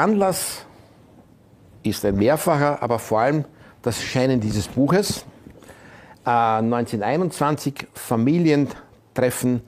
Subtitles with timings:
[0.00, 0.64] Der Anlass
[1.82, 3.44] ist ein mehrfacher, aber vor allem
[3.82, 5.26] das Scheinen dieses Buches.
[6.24, 9.60] Äh, 1921 Familientreffen,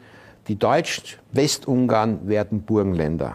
[0.48, 3.34] die Deutsch-Westungarn werden Burgenländer.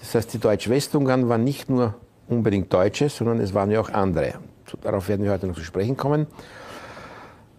[0.00, 1.92] Das heißt, die Deutsch-Westungarn waren nicht nur
[2.28, 4.36] unbedingt Deutsche, sondern es waren ja auch andere.
[4.80, 6.28] Darauf werden wir heute noch zu sprechen kommen.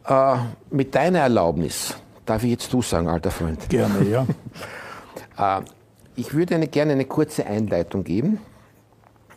[0.07, 0.35] Äh,
[0.71, 1.93] mit deiner Erlaubnis,
[2.25, 3.69] darf ich jetzt du sagen, alter Freund?
[3.69, 4.25] Gerne, ja.
[5.59, 5.61] äh,
[6.17, 8.39] ich würde eine, gerne eine kurze Einleitung geben,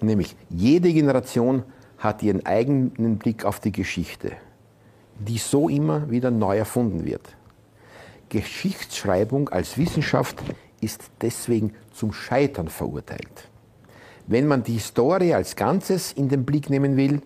[0.01, 1.62] nämlich jede Generation
[1.98, 4.33] hat ihren eigenen Blick auf die Geschichte,
[5.19, 7.37] die so immer wieder neu erfunden wird.
[8.30, 10.43] Geschichtsschreibung als Wissenschaft
[10.80, 13.48] ist deswegen zum Scheitern verurteilt.
[14.27, 17.20] Wenn man die Historie als Ganzes in den Blick nehmen will,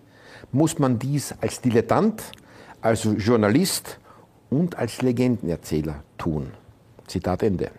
[0.51, 2.23] muss man dies als Dilettant,
[2.81, 3.99] als Journalist
[4.49, 6.51] und als Legendenerzähler tun.
[7.07, 7.71] Zitat Ende.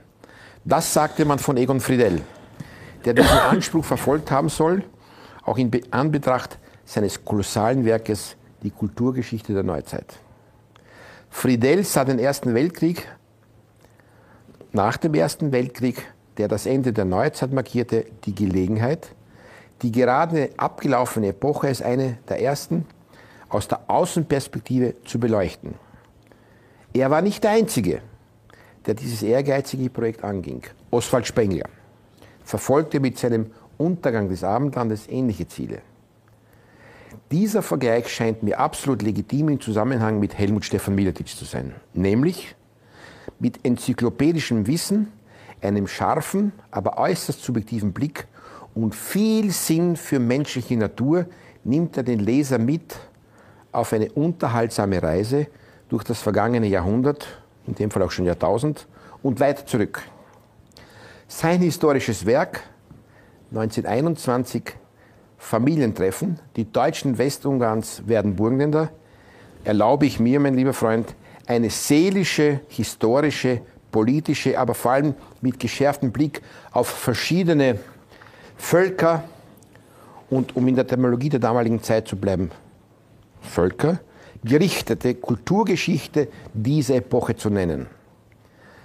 [0.69, 2.23] Das sagte man von Egon Friedel,
[3.05, 4.83] der diesen Anspruch verfolgt haben soll,
[5.45, 10.19] auch in Anbetracht seines kolossalen Werkes Die Kulturgeschichte der Neuzeit.
[11.31, 13.07] Friedel sah den Ersten Weltkrieg
[14.73, 16.05] nach dem Ersten Weltkrieg,
[16.37, 19.15] der das Ende der Neuzeit markierte, die Gelegenheit,
[19.83, 22.87] die gerade abgelaufene Epoche als eine der ersten
[23.49, 25.77] aus der Außenperspektive zu beleuchten.
[26.93, 28.03] Er war nicht der Einzige,
[28.87, 30.63] der dieses ehrgeizige Projekt anging.
[30.91, 31.69] Oswald Spengler
[32.45, 35.83] verfolgte mit seinem Untergang des Abendlandes ähnliche Ziele.
[37.31, 42.55] Dieser Vergleich scheint mir absolut legitim im Zusammenhang mit Helmut Stefan Miletitsch zu sein, nämlich
[43.41, 45.13] mit enzyklopädischem Wissen,
[45.61, 48.27] einem scharfen, aber äußerst subjektiven Blick
[48.75, 51.27] und viel Sinn für menschliche Natur
[51.65, 52.97] nimmt er den Leser mit
[53.73, 55.49] auf eine unterhaltsame Reise
[55.89, 58.87] durch das vergangene Jahrhundert, in dem Fall auch schon Jahrtausend,
[59.23, 60.03] und weiter zurück.
[61.29, 62.63] Sein historisches Werk
[63.51, 64.63] 1921
[65.39, 68.91] Familientreffen, die Deutschen Westungarns werden Burgenländer,
[69.65, 71.15] erlaube ich mir, mein lieber Freund,
[71.47, 73.61] eine seelische, historische,
[73.91, 77.79] politische, aber vor allem mit geschärftem Blick auf verschiedene
[78.57, 79.25] Völker
[80.31, 82.51] und, um in der Terminologie der damaligen Zeit zu bleiben,
[83.41, 84.01] Völker,
[84.47, 87.87] gerichtete Kulturgeschichte dieser Epoche zu nennen.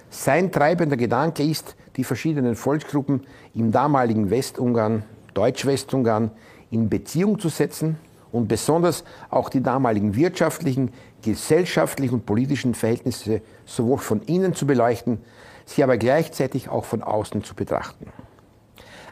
[0.10, 3.22] Sein treibender Gedanke ist, die verschiedenen Volksgruppen
[3.56, 6.32] im damaligen Westungarn, Deutsch-Westungarn,
[6.70, 7.98] in Beziehung zu setzen
[8.32, 15.20] und besonders auch die damaligen wirtschaftlichen, gesellschaftlichen und politischen Verhältnisse sowohl von innen zu beleuchten,
[15.66, 18.08] sie aber gleichzeitig auch von außen zu betrachten.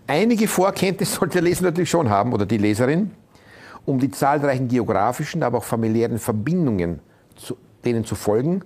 [0.08, 3.12] Einige Vorkenntnisse sollte der Leser natürlich schon haben oder die Leserin,
[3.90, 7.00] um die zahlreichen geografischen, aber auch familiären Verbindungen,
[7.36, 8.64] zu, denen zu folgen,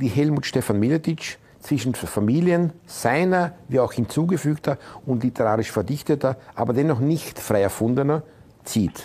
[0.00, 7.00] die Helmut Stefan Miletitsch zwischen Familien seiner wie auch hinzugefügter und literarisch verdichteter, aber dennoch
[7.00, 8.22] nicht frei erfundener
[8.62, 9.02] zieht.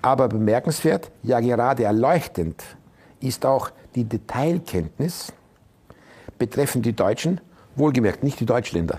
[0.00, 2.62] Aber bemerkenswert, ja gerade erleuchtend,
[3.18, 5.32] ist auch die Detailkenntnis
[6.38, 7.40] betreffend die Deutschen,
[7.74, 8.98] wohlgemerkt nicht die Deutschländer.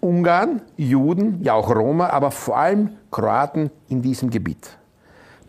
[0.00, 4.78] Ungarn, Juden, ja auch Roma, aber vor allem Kroaten in diesem Gebiet.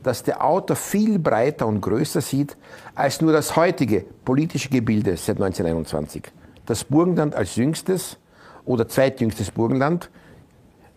[0.04, 2.58] Dass der Autor viel breiter und größer sieht
[2.96, 6.24] als nur das heutige politische Gebilde seit 1921.
[6.66, 8.18] Das Burgenland als jüngstes
[8.66, 10.10] oder zweitjüngstes Burgenland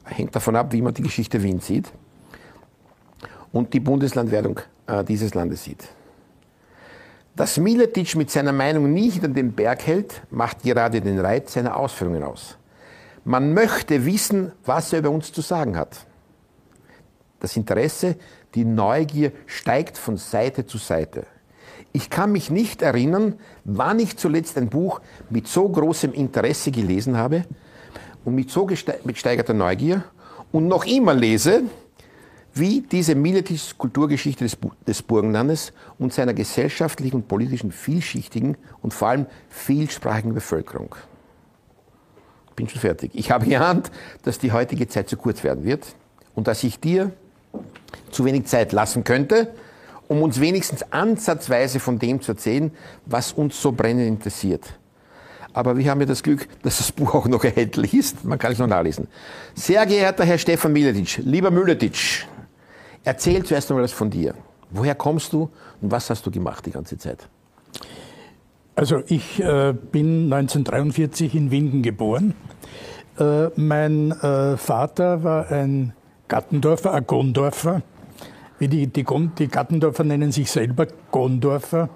[0.04, 1.93] hängt davon ab, wie man die Geschichte Wiens sieht
[3.53, 5.88] und die Bundeslandwerdung äh, dieses Landes sieht.
[7.37, 11.76] Dass Miletic mit seiner Meinung nicht an den Berg hält, macht gerade den Reiz seiner
[11.76, 12.56] Ausführungen aus.
[13.24, 16.06] Man möchte wissen, was er über uns zu sagen hat.
[17.40, 18.16] Das Interesse,
[18.54, 21.26] die Neugier steigt von Seite zu Seite.
[21.92, 27.16] Ich kann mich nicht erinnern, wann ich zuletzt ein Buch mit so großem Interesse gelesen
[27.16, 27.44] habe
[28.26, 30.04] und mit so gesteigerter Neugier
[30.52, 31.62] und noch immer lese,
[32.52, 39.08] wie diese militärische Kulturgeschichte des, des Burgenlandes und seiner gesellschaftlichen und politischen vielschichtigen und vor
[39.08, 40.94] allem vielsprachigen Bevölkerung
[42.56, 43.10] bin schon fertig.
[43.14, 43.90] Ich habe geahnt,
[44.22, 45.86] dass die heutige Zeit zu kurz werden wird
[46.34, 47.12] und dass ich dir
[48.10, 49.52] zu wenig Zeit lassen könnte,
[50.08, 52.70] um uns wenigstens ansatzweise von dem zu erzählen,
[53.06, 54.78] was uns so brennend interessiert.
[55.52, 58.24] Aber wir haben ja das Glück, dass das Buch auch noch erhältlich ist.
[58.24, 59.06] Man kann es noch nachlesen.
[59.54, 62.26] Sehr geehrter Herr Stefan Miletic, lieber Miletic,
[63.04, 64.34] erzähl zuerst einmal was von dir.
[64.70, 65.48] Woher kommst du
[65.80, 67.28] und was hast du gemacht die ganze Zeit?
[68.76, 72.35] Also ich äh, bin 1943 in Winden geboren.
[73.19, 75.93] Äh, mein äh, Vater war ein
[76.26, 77.82] Gattendorfer, ein Gondorfer.
[78.59, 79.05] Wie die, die,
[79.38, 81.88] die Gattendorfer nennen sich selber Gondorfer.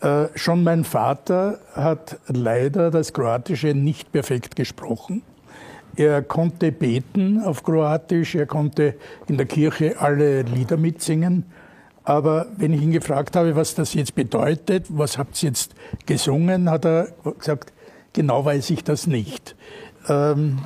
[0.00, 5.22] Äh, schon mein Vater hat leider das Kroatische nicht perfekt gesprochen.
[5.96, 8.94] Er konnte beten auf Kroatisch, er konnte
[9.26, 11.44] in der Kirche alle Lieder mitsingen.
[12.04, 15.74] Aber wenn ich ihn gefragt habe, was das jetzt bedeutet, was habt ihr jetzt
[16.06, 17.08] gesungen, hat er
[17.38, 17.72] gesagt,
[18.12, 19.54] genau weiß ich das nicht.
[20.08, 20.58] Ähm,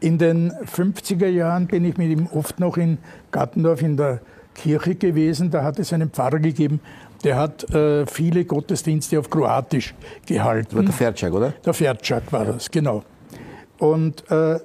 [0.00, 2.98] in den 50er Jahren bin ich mit ihm oft noch in
[3.30, 4.20] Gattendorf in der
[4.54, 5.50] Kirche gewesen.
[5.50, 6.80] Da hat es einen Pfarrer gegeben,
[7.24, 9.94] der hat äh, viele Gottesdienste auf Kroatisch
[10.26, 10.84] gehalten.
[10.84, 11.54] Der Fercak, oder?
[11.64, 13.04] Der Fercak war das, genau.
[13.78, 14.60] Und äh,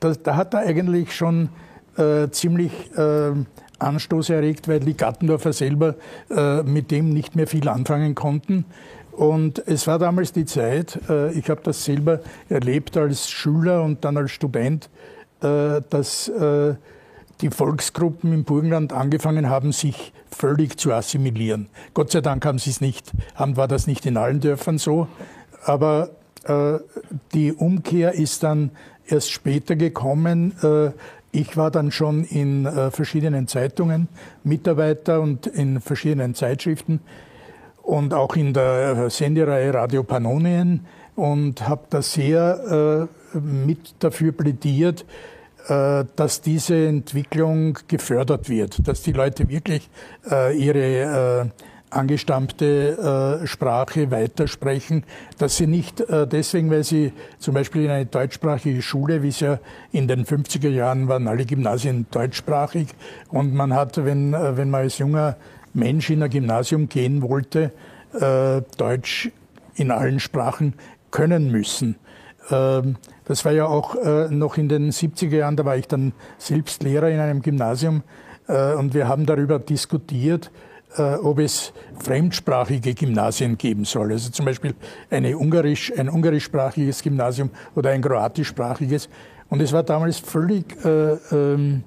[0.00, 1.48] da, da, hat er eigentlich schon
[1.96, 3.32] äh, ziemlich äh,
[3.84, 5.94] Anstoß erregt, weil die Gattendorfer selber
[6.30, 8.64] äh, mit dem nicht mehr viel anfangen konnten.
[9.12, 14.04] Und es war damals die Zeit, äh, ich habe das selber erlebt als Schüler und
[14.04, 14.90] dann als Student,
[15.42, 16.30] äh, dass
[17.40, 21.68] die Volksgruppen im Burgenland angefangen haben, sich völlig zu assimilieren.
[21.92, 25.08] Gott sei Dank haben sie es nicht, war das nicht in allen Dörfern so,
[25.64, 26.10] aber
[27.34, 28.70] die Umkehr ist dann
[29.06, 30.54] erst später gekommen.
[31.34, 34.08] Äh, ich war dann schon in äh, verschiedenen Zeitungen
[34.42, 37.00] Mitarbeiter und in verschiedenen Zeitschriften
[37.82, 40.86] und auch in der Sendereihe Radio Pannonien
[41.16, 45.04] und habe da sehr äh, mit dafür plädiert,
[45.68, 49.88] äh, dass diese Entwicklung gefördert wird, dass die Leute wirklich
[50.30, 50.78] äh, ihre
[51.42, 51.46] äh,
[51.94, 55.04] angestammte äh, Sprache weitersprechen,
[55.38, 59.40] dass sie nicht äh, deswegen, weil sie zum Beispiel in eine deutschsprachige Schule, wie es
[59.40, 59.58] ja
[59.92, 62.88] in den 50er Jahren waren alle Gymnasien deutschsprachig
[63.28, 65.36] und man hat, wenn, äh, wenn man als junger
[65.72, 67.72] Mensch in ein Gymnasium gehen wollte,
[68.12, 69.30] äh, Deutsch
[69.74, 70.74] in allen Sprachen
[71.10, 71.96] können müssen.
[72.50, 76.12] Ähm, das war ja auch äh, noch in den 70er Jahren, da war ich dann
[76.38, 78.02] selbst Lehrer in einem Gymnasium
[78.48, 80.50] äh, und wir haben darüber diskutiert,
[80.96, 84.12] ob es fremdsprachige Gymnasien geben soll.
[84.12, 84.74] Also zum Beispiel
[85.10, 89.08] eine Ungarisch, ein ungarischsprachiges Gymnasium oder ein kroatischsprachiges.
[89.48, 91.82] Und es war damals völlig äh, ähm,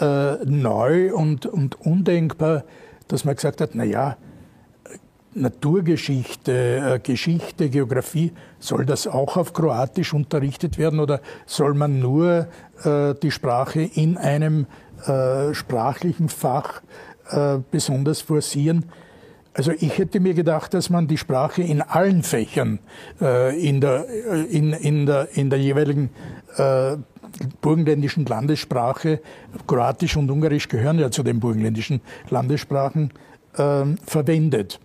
[0.00, 2.64] äh, neu und, und undenkbar,
[3.08, 4.16] dass man gesagt hat, na ja,
[5.36, 12.48] Naturgeschichte, äh, Geschichte, Geografie, soll das auch auf Kroatisch unterrichtet werden oder soll man nur
[12.82, 14.66] äh, die Sprache in einem
[15.06, 16.80] äh, sprachlichen Fach
[17.30, 18.84] äh, besonders forcieren.
[19.56, 22.78] Also ich hätte mir gedacht, dass man die Sprache in allen Fächern
[23.22, 26.10] äh, in, der, äh, in, in, der, in der jeweiligen
[26.58, 26.98] äh,
[27.62, 29.20] burgenländischen Landessprache,
[29.66, 33.12] Kroatisch und Ungarisch gehören ja zu den burgenländischen Landessprachen,
[33.56, 34.78] äh, verwendet.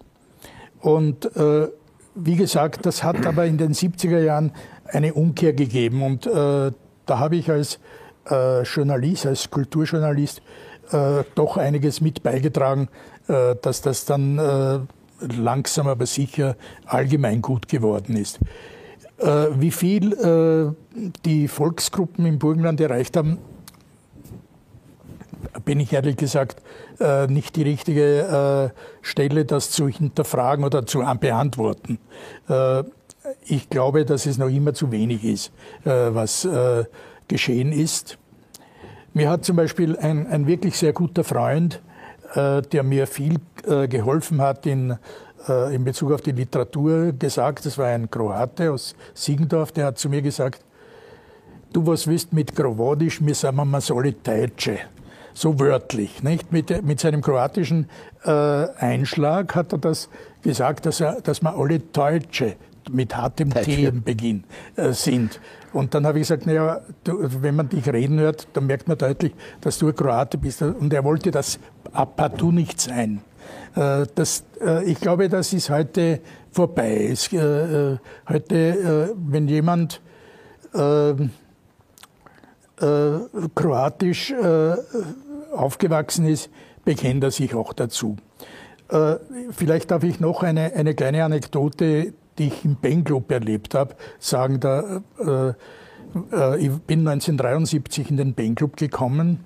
[0.79, 1.67] Und äh,
[2.15, 4.53] wie gesagt, das hat aber in den 70er Jahren
[4.85, 6.01] eine Umkehr gegeben.
[6.01, 6.73] Und da
[7.07, 7.79] habe ich als
[8.27, 10.41] Journalist, als Kulturjournalist
[10.91, 12.89] äh, doch einiges mit beigetragen,
[13.27, 14.79] äh, dass das dann äh,
[15.35, 16.55] langsam aber sicher
[16.85, 18.39] allgemein gut geworden ist.
[19.17, 23.37] Äh, wie viel äh, die Volksgruppen im Burgenland erreicht haben,
[25.65, 26.61] bin ich ehrlich gesagt
[27.29, 28.71] nicht die richtige
[29.01, 31.97] Stelle, das zu hinterfragen oder zu beantworten.
[33.45, 35.51] Ich glaube, dass es noch immer zu wenig ist,
[35.83, 36.47] was
[37.27, 38.19] geschehen ist.
[39.13, 41.81] Mir hat zum Beispiel ein, ein wirklich sehr guter Freund,
[42.33, 43.35] äh, der mir viel
[43.67, 44.97] äh, geholfen hat in,
[45.49, 49.97] äh, in Bezug auf die Literatur, gesagt, das war ein Kroate aus Siegendorf, der hat
[49.97, 50.63] zu mir gesagt,
[51.73, 54.79] du was willst mit Krovodisch, mir sagen wir mal alle Deutsche.
[55.33, 56.51] So wörtlich, nicht?
[56.51, 57.89] Mit, mit seinem kroatischen
[58.23, 60.09] äh, Einschlag hat er das
[60.41, 62.55] gesagt, dass, er, dass wir alle Deutsche
[62.89, 64.43] mit hartem T im Beginn
[64.75, 65.39] äh, sind.
[65.73, 68.97] Und dann habe ich gesagt, naja, du, wenn man dich reden hört, dann merkt man
[68.97, 70.61] deutlich, dass du ein Kroate bist.
[70.61, 71.59] Und er wollte das
[72.15, 73.21] partout nicht sein.
[73.75, 76.19] Äh, das, äh, ich glaube, das ist heute
[76.51, 77.07] vorbei.
[77.11, 77.97] Es, äh,
[78.27, 80.01] heute, wenn jemand
[83.53, 84.33] kroatisch
[85.51, 86.49] aufgewachsen ist,
[86.85, 88.15] bekennt er sich auch dazu.
[89.51, 93.95] Vielleicht darf ich noch eine, eine kleine Anekdote die ich im Ben Club erlebt habe,
[94.19, 95.53] sagen, da, äh,
[96.31, 99.45] äh, ich bin 1973 in den Ben Club gekommen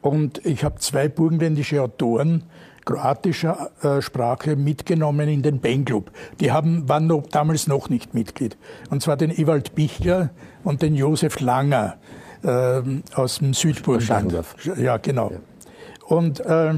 [0.00, 2.44] und ich habe zwei burgenländische Autoren
[2.88, 6.10] kroatischer äh, Sprache mitgenommen in den Ben Club.
[6.40, 8.56] Die haben, waren noch, damals noch nicht Mitglied.
[8.88, 10.30] Und zwar den Ewald Bichler
[10.64, 11.98] und den Josef Langer
[12.42, 12.80] äh,
[13.14, 14.34] aus dem Südburgenland.
[14.78, 15.32] Ja, genau.
[15.32, 15.38] Ja.
[16.06, 16.74] Und äh,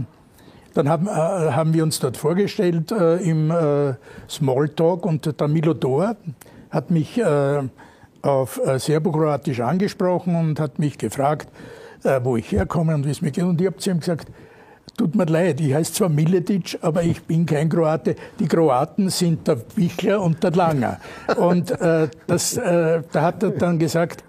[0.74, 3.94] dann haben, äh, haben wir uns dort vorgestellt äh, im äh,
[4.28, 6.16] Smalltalk und der Milo Dor
[6.70, 7.62] hat mich äh,
[8.22, 11.48] auf äh, Serbokroatisch angesprochen und hat mich gefragt,
[12.04, 13.44] äh, wo ich herkomme und wie es mir geht.
[13.44, 14.28] Und ich habe zu ihm gesagt,
[14.96, 18.16] tut mir leid, ich heiße zwar Miletic, aber ich bin kein Kroate.
[18.38, 20.98] Die Kroaten sind der Wichler und der Langer.
[21.36, 21.70] Und
[22.26, 24.24] das, da hat er dann gesagt,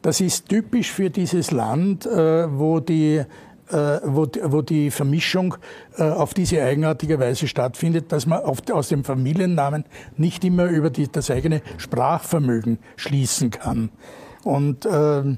[0.00, 3.24] Das ist typisch für dieses Land, wo die
[3.70, 5.56] wo, wo die Vermischung
[5.96, 9.84] äh, auf diese eigenartige Weise stattfindet, dass man auf, aus dem Familiennamen
[10.16, 13.90] nicht immer über die, das eigene Sprachvermögen schließen kann.
[14.44, 15.36] Und äh,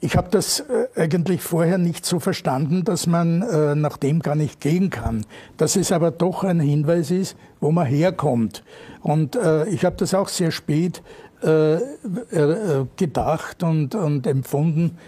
[0.00, 4.34] ich habe das äh, eigentlich vorher nicht so verstanden, dass man äh, nach dem gar
[4.34, 5.24] nicht gehen kann.
[5.56, 8.62] Dass es aber doch ein Hinweis ist, wo man herkommt.
[9.00, 11.02] Und äh, ich habe das auch sehr spät
[11.42, 14.98] äh, äh, gedacht und, und empfunden,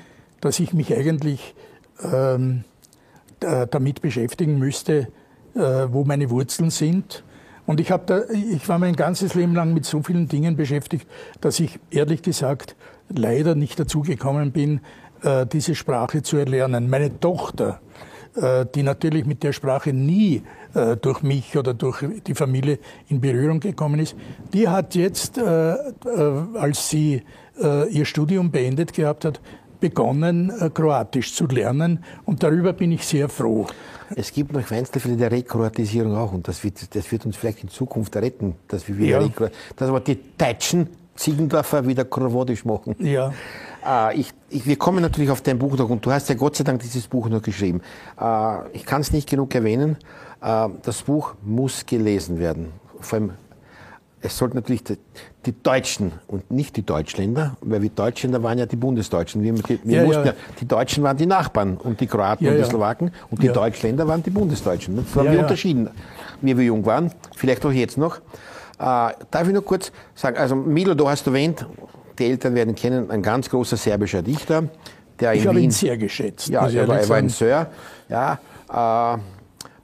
[0.40, 1.54] dass ich mich eigentlich
[2.02, 2.64] ähm,
[3.40, 5.08] damit beschäftigen müsste,
[5.54, 7.24] äh, wo meine Wurzeln sind.
[7.66, 11.06] Und ich, da, ich war mein ganzes Leben lang mit so vielen Dingen beschäftigt,
[11.40, 12.76] dass ich ehrlich gesagt
[13.08, 14.80] leider nicht dazu gekommen bin,
[15.22, 16.88] äh, diese Sprache zu erlernen.
[16.88, 17.80] Meine Tochter,
[18.36, 20.42] äh, die natürlich mit der Sprache nie
[21.00, 22.78] durch mich oder durch die Familie
[23.08, 24.14] in Berührung gekommen ist,
[24.52, 27.22] die hat jetzt, als sie
[27.90, 29.40] ihr Studium beendet gehabt hat,
[29.80, 33.66] begonnen, äh, Kroatisch zu lernen und darüber bin ich sehr froh.
[34.16, 37.68] Es gibt noch Feinstefälle der Rekroatisierung auch und das wird, das wird uns vielleicht in
[37.68, 39.50] Zukunft retten, dass wir wieder ja.
[39.76, 42.94] dass aber die Deutschen Ziegendorfer wieder Krawodisch machen.
[43.00, 43.32] Ja.
[43.84, 46.56] Äh, ich, ich, wir kommen natürlich auf dein Buch noch und du hast ja Gott
[46.56, 47.82] sei Dank dieses Buch noch geschrieben.
[48.20, 49.96] Äh, ich kann es nicht genug erwähnen.
[50.40, 52.72] Äh, das Buch muss gelesen werden.
[53.00, 53.32] Vor allem
[54.20, 54.98] es sollten natürlich die,
[55.46, 59.42] die, Deutschen und nicht die Deutschländer, weil wir Deutschländer waren ja die Bundesdeutschen.
[59.42, 60.32] Wir, wir ja, mussten ja.
[60.32, 60.38] ja.
[60.60, 64.08] die Deutschen waren die Nachbarn und die Kroaten ja, und die Slowaken und die Deutschländer
[64.08, 64.96] waren die Bundesdeutschen.
[64.96, 65.90] Das haben wir unterschieden,
[66.40, 68.16] wie wir jung waren, vielleicht auch jetzt noch.
[68.16, 68.20] Äh,
[68.78, 71.66] darf ich noch kurz sagen, also Milo, du hast erwähnt,
[72.18, 74.64] die Eltern werden kennen, ein ganz großer serbischer Dichter,
[75.20, 76.48] der ich in habe Wien, ihn sehr geschätzt.
[76.48, 77.68] Ja, er war, er war ein Sir.
[78.08, 79.18] Ja, äh,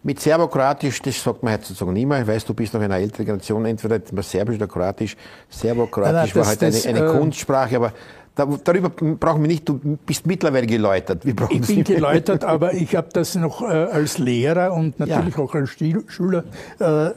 [0.04, 2.20] mit Serbokroatisch, das sagt man heutzutage nicht mehr.
[2.20, 5.16] Ich weiß, du bist noch eine ältere Generation, entweder Serbisch oder Kroatisch.
[5.48, 7.92] Serbokroatisch war halt eine, eine äh, Kunstsprache, aber
[8.34, 11.24] da, darüber brauchen wir nicht, du bist mittlerweile geläutert.
[11.24, 15.42] ich bin geläutert, aber ich habe das noch äh, als Lehrer und natürlich ja.
[15.42, 16.44] auch als Schüler,
[16.80, 17.10] äh,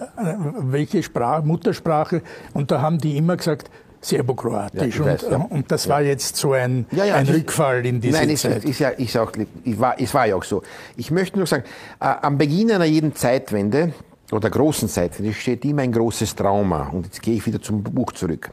[0.62, 2.22] welche Sprache, Muttersprache,
[2.54, 3.70] und da haben die immer gesagt,
[4.08, 5.00] Serbokroatisch.
[5.00, 5.38] Ja, und, ja.
[5.38, 8.64] und, das war jetzt so ein, ein Rückfall in diese Nein, Zeit.
[8.64, 9.32] Nein, ist ja, ist auch,
[9.64, 10.64] ich war, es war ja auch so.
[10.96, 11.64] Ich möchte nur sagen,
[12.00, 13.94] äh, am Beginn einer jeden Zeitwende
[14.32, 16.90] oder großen Zeitwende steht immer ein großes Trauma.
[16.90, 18.52] Und jetzt gehe ich wieder zum Buch zurück.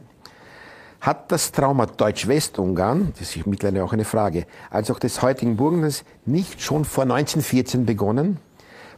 [1.00, 6.02] Hat das Trauma Deutsch-Westungarn, das ist mittlerweile auch eine Frage, als auch des heutigen Burgenlands
[6.24, 8.38] nicht schon vor 1914 begonnen,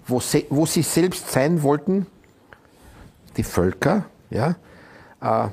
[0.06, 2.06] wo, se, wo sie selbst sein wollten,
[3.36, 4.54] die Völker, ja,
[5.20, 5.48] äh,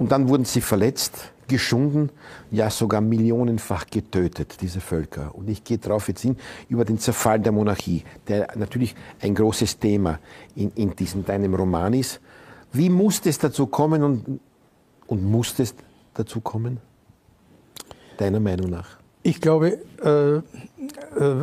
[0.00, 2.10] und dann wurden sie verletzt, geschunden,
[2.50, 5.34] ja sogar millionenfach getötet, diese Völker.
[5.34, 6.36] Und ich gehe darauf jetzt hin,
[6.70, 10.18] über den Zerfall der Monarchie, der natürlich ein großes Thema
[10.56, 12.18] in, in diesem deinem Roman ist.
[12.72, 14.40] Wie musste es dazu kommen und,
[15.06, 15.74] und musste es
[16.14, 16.78] dazu kommen?
[18.16, 18.96] Deiner Meinung nach?
[19.22, 20.42] Ich glaube, äh, äh,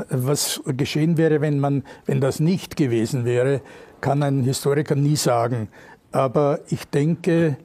[0.09, 3.61] was geschehen wäre, wenn, man, wenn das nicht gewesen wäre,
[4.01, 5.67] kann ein Historiker nie sagen.
[6.11, 7.57] Aber ich denke,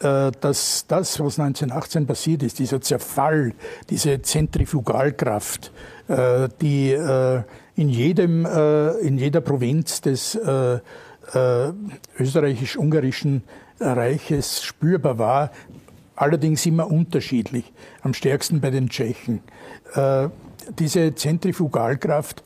[0.00, 3.52] äh, dass das, was 1918 passiert ist, dieser Zerfall,
[3.88, 5.72] diese Zentrifugalkraft,
[6.08, 7.42] äh, die äh,
[7.74, 8.46] in, jedem,
[9.00, 10.38] in jeder Provinz des
[12.18, 13.42] österreichisch-ungarischen
[13.78, 15.50] Reiches spürbar war,
[16.14, 19.40] allerdings immer unterschiedlich, am stärksten bei den Tschechen.
[20.78, 22.44] Diese Zentrifugalkraft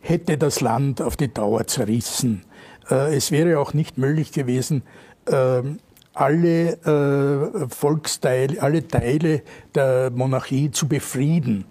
[0.00, 2.44] hätte das Land auf die Dauer zerrissen.
[2.92, 4.82] Äh, es wäre auch nicht möglich gewesen,
[5.30, 5.78] ähm,
[6.14, 9.42] alle äh, Volksteile, alle Teile
[9.74, 11.64] der Monarchie zu befrieden.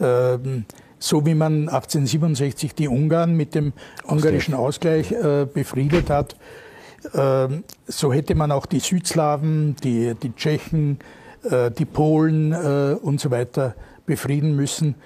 [0.00, 0.64] Ähm,
[1.00, 3.72] so wie man 1867 die Ungarn mit dem
[4.04, 6.36] ungarischen Ausgleich äh, befriedet hat,
[7.14, 10.98] ähm, so hätte man auch die Südslawen, die, die Tschechen,
[11.78, 14.96] die Polen und so weiter befrieden müssen.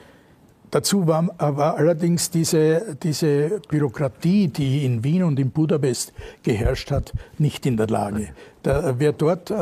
[0.73, 7.13] Dazu war, war allerdings diese, diese Bürokratie, die in Wien und in Budapest geherrscht hat,
[7.37, 8.31] nicht in der Lage.
[8.63, 9.55] Da, wer dort äh,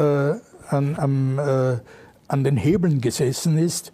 [0.69, 1.79] an, am, äh,
[2.29, 3.93] an den Hebeln gesessen ist,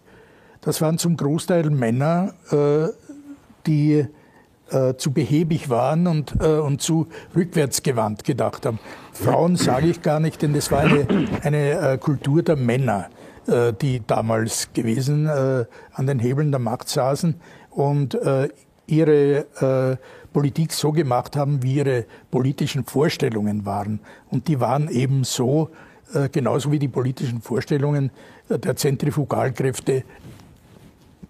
[0.61, 2.89] das waren zum Großteil Männer, äh,
[3.65, 4.05] die
[4.69, 8.77] äh, zu behäbig waren und, äh, und zu rückwärtsgewandt gedacht haben.
[9.11, 11.07] Frauen sage ich gar nicht, denn das war eine,
[11.41, 13.09] eine äh, Kultur der Männer.
[13.47, 15.63] Äh, die damals gewesen äh,
[15.93, 17.35] an den Hebeln der Macht saßen
[17.71, 18.49] und äh,
[18.87, 19.97] ihre
[20.31, 23.99] Politik so gemacht haben, wie ihre politischen Vorstellungen waren.
[24.29, 25.71] Und die waren eben so,
[26.31, 28.11] genauso wie die politischen Vorstellungen
[28.47, 30.05] der Zentrifugalkräfte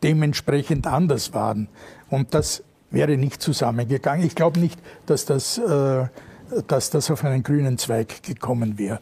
[0.04, 1.68] dementsprechend anders waren.
[2.12, 4.24] Und das wäre nicht zusammengegangen.
[4.24, 5.60] Ich glaube nicht, dass das,
[6.68, 9.00] dass das auf einen grünen Zweig gekommen wäre.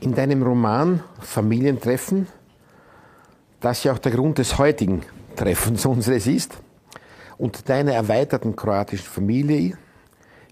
[0.00, 2.28] In deinem Roman Familientreffen,
[3.58, 5.02] das ja auch der Grund des heutigen
[5.34, 6.56] Treffens unseres ist,
[7.36, 9.76] und deiner erweiterten kroatischen Familie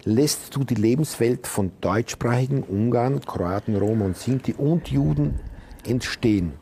[0.03, 5.39] lässt du die Lebenswelt von deutschsprachigen Ungarn, Kroaten, Roma und Sinti und Juden
[5.87, 6.55] entstehen.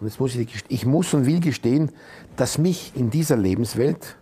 [0.00, 1.92] Und jetzt muss ich, ich muss und will gestehen,
[2.34, 4.16] dass mich in dieser Lebenswelt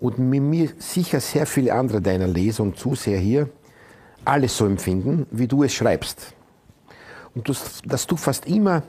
[0.00, 3.48] und mit mir sicher sehr viele andere deiner Leser und Zuseher hier
[4.24, 6.34] alles so empfinden, wie du es schreibst.
[7.38, 8.82] Und dass, dass du fast immer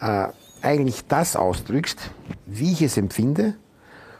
[0.00, 0.28] äh,
[0.62, 1.98] eigentlich das ausdrückst,
[2.46, 3.54] wie ich es empfinde,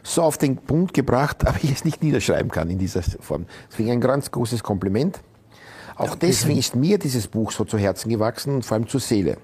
[0.03, 3.45] so auf den Punkt gebracht, aber ich es nicht niederschreiben kann in dieser Form.
[3.71, 5.21] Deswegen ein ganz großes Kompliment.
[5.95, 9.37] Auch deswegen ist mir dieses Buch so zu Herzen gewachsen und vor allem zur Seele.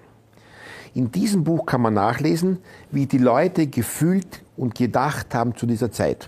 [0.94, 2.58] In diesem Buch kann man nachlesen,
[2.92, 6.28] wie die Leute gefühlt und gedacht haben zu dieser Zeit.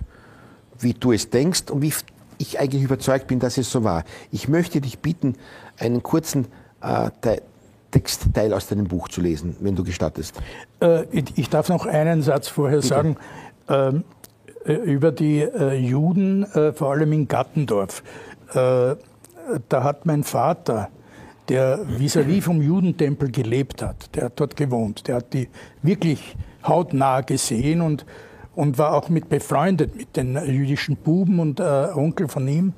[0.80, 1.94] Wie du es denkst und wie
[2.38, 4.06] ich eigentlich überzeugt bin, dass es so war.
[4.32, 5.36] Ich möchte dich bitten,
[5.78, 6.48] einen kurzen
[6.82, 7.10] äh,
[7.96, 10.36] Textteil aus deinem Buch zu lesen, wenn du gestattest.
[10.82, 12.88] Äh, ich darf noch einen Satz vorher Bitte.
[12.88, 13.18] sagen.
[13.70, 14.04] Ähm,
[14.66, 18.04] äh, über die äh, Juden, äh, vor allem in Gattendorf.
[18.50, 18.96] Äh,
[19.70, 20.90] da hat mein Vater,
[21.48, 25.48] der vis-à-vis -vis vom Judentempel gelebt hat, der hat dort gewohnt, der hat die
[25.84, 28.06] wirklich hautnah gesehen und,
[28.56, 32.74] und war auch mit befreundet mit den jüdischen Buben und Onkel von ihm,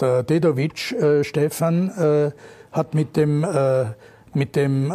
[0.00, 2.32] der Dedovic äh, Stefan,
[2.70, 3.44] hat mit dem,
[4.34, 4.90] mit dem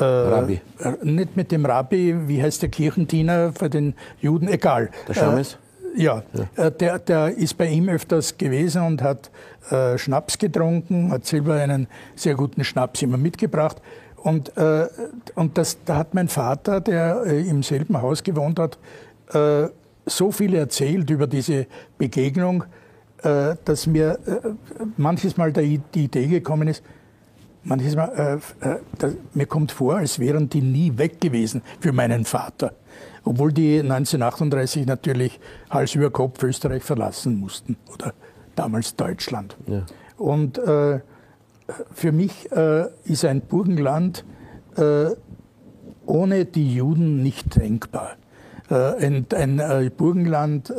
[0.00, 0.60] äh, Rabbi.
[0.78, 4.90] Äh, nicht mit dem Rabbi, wie heißt der Kirchendiener für den Juden, egal.
[5.08, 5.54] Der Schames?
[5.54, 6.66] Äh, ja, ja.
[6.66, 9.30] Äh, der, der ist bei ihm öfters gewesen und hat
[9.70, 13.80] äh, Schnaps getrunken, hat selber einen sehr guten Schnaps immer mitgebracht.
[14.16, 14.86] Und, äh,
[15.34, 18.78] und das, da hat mein Vater, der im selben Haus gewohnt hat,
[20.06, 21.66] so viel erzählt über diese
[21.98, 22.64] Begegnung,
[23.22, 24.18] dass mir
[24.96, 26.82] manches Mal die Idee gekommen ist,
[27.64, 32.24] manches Mal, äh, äh, mir kommt vor, als wären die nie weg gewesen für meinen
[32.24, 32.72] Vater.
[33.24, 38.14] Obwohl die 1938 natürlich Hals über Kopf Österreich verlassen mussten oder
[38.56, 39.56] damals Deutschland.
[39.66, 39.84] Ja.
[40.16, 41.00] Und äh,
[41.92, 44.24] für mich äh, ist ein Burgenland
[44.76, 45.10] äh,
[46.06, 48.16] ohne die Juden nicht denkbar.
[48.68, 50.72] Äh, ein, ein Burgenland,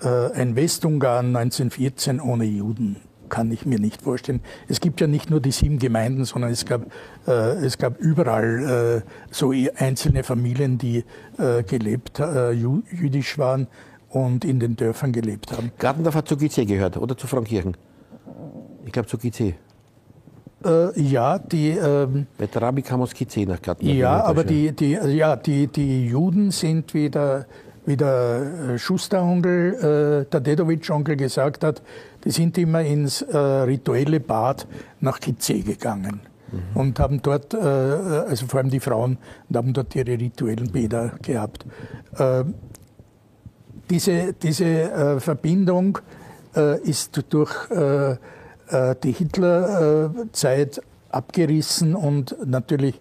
[0.00, 2.96] ein Westungarn 1914 ohne Juden
[3.28, 4.40] kann ich mir nicht vorstellen.
[4.68, 6.86] Es gibt ja nicht nur die sieben Gemeinden, sondern es gab,
[7.26, 11.04] äh, es gab überall äh, so einzelne Familien, die
[11.38, 13.68] äh, gelebt, äh, jüdisch waren
[14.08, 15.72] und in den Dörfern gelebt haben.
[15.78, 17.76] Gartendorf hat zu GC gehört oder zu Frankirchen?
[18.86, 19.54] Ich glaube zu GC.
[20.64, 21.70] Äh, ja, die.
[21.70, 23.96] Ähm, Bei der Rabbi kam aus GC nach Gartendorf.
[23.96, 27.46] Ja, aber die, die, ja, die, die Juden sind wieder
[27.88, 31.82] wie der äh, Schusteronkel, äh, der Dedovic-Onkel gesagt hat,
[32.28, 34.66] die sind immer ins äh, rituelle Bad
[35.00, 36.20] nach Kizé gegangen
[36.52, 36.78] mhm.
[36.78, 39.16] und haben dort, äh, also vor allem die Frauen,
[39.48, 41.64] und haben dort ihre rituellen Bäder gehabt.
[42.18, 42.44] Äh,
[43.88, 45.98] diese diese äh, Verbindung
[46.82, 53.00] ist durch die Hitlerzeit abgerissen und natürlich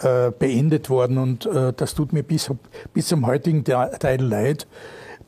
[0.00, 2.50] äh, beendet worden und äh, das tut mir bis,
[2.92, 4.66] bis zum heutigen Teil leid.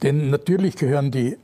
[0.03, 1.37] Denn natürlich gehören die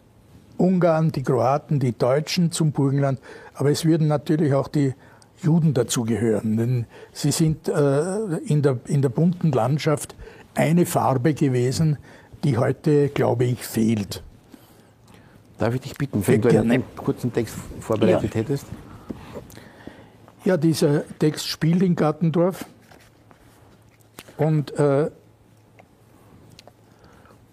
[0.62, 3.18] Ungarn, die Kroaten, die Deutschen zum Burgenland,
[3.54, 4.94] aber es würden natürlich auch die
[5.42, 10.14] Juden dazugehören, denn sie sind äh, in, der, in der bunten Landschaft
[10.54, 11.98] eine Farbe gewesen,
[12.44, 14.22] die heute, glaube ich, fehlt.
[15.58, 18.40] Darf ich dich bitten, wenn du einen, einen kurzen Text vorbereitet ja.
[18.40, 18.66] hättest?
[20.44, 22.66] Ja, dieser Text spielt in Gartendorf.
[24.36, 25.10] Und äh,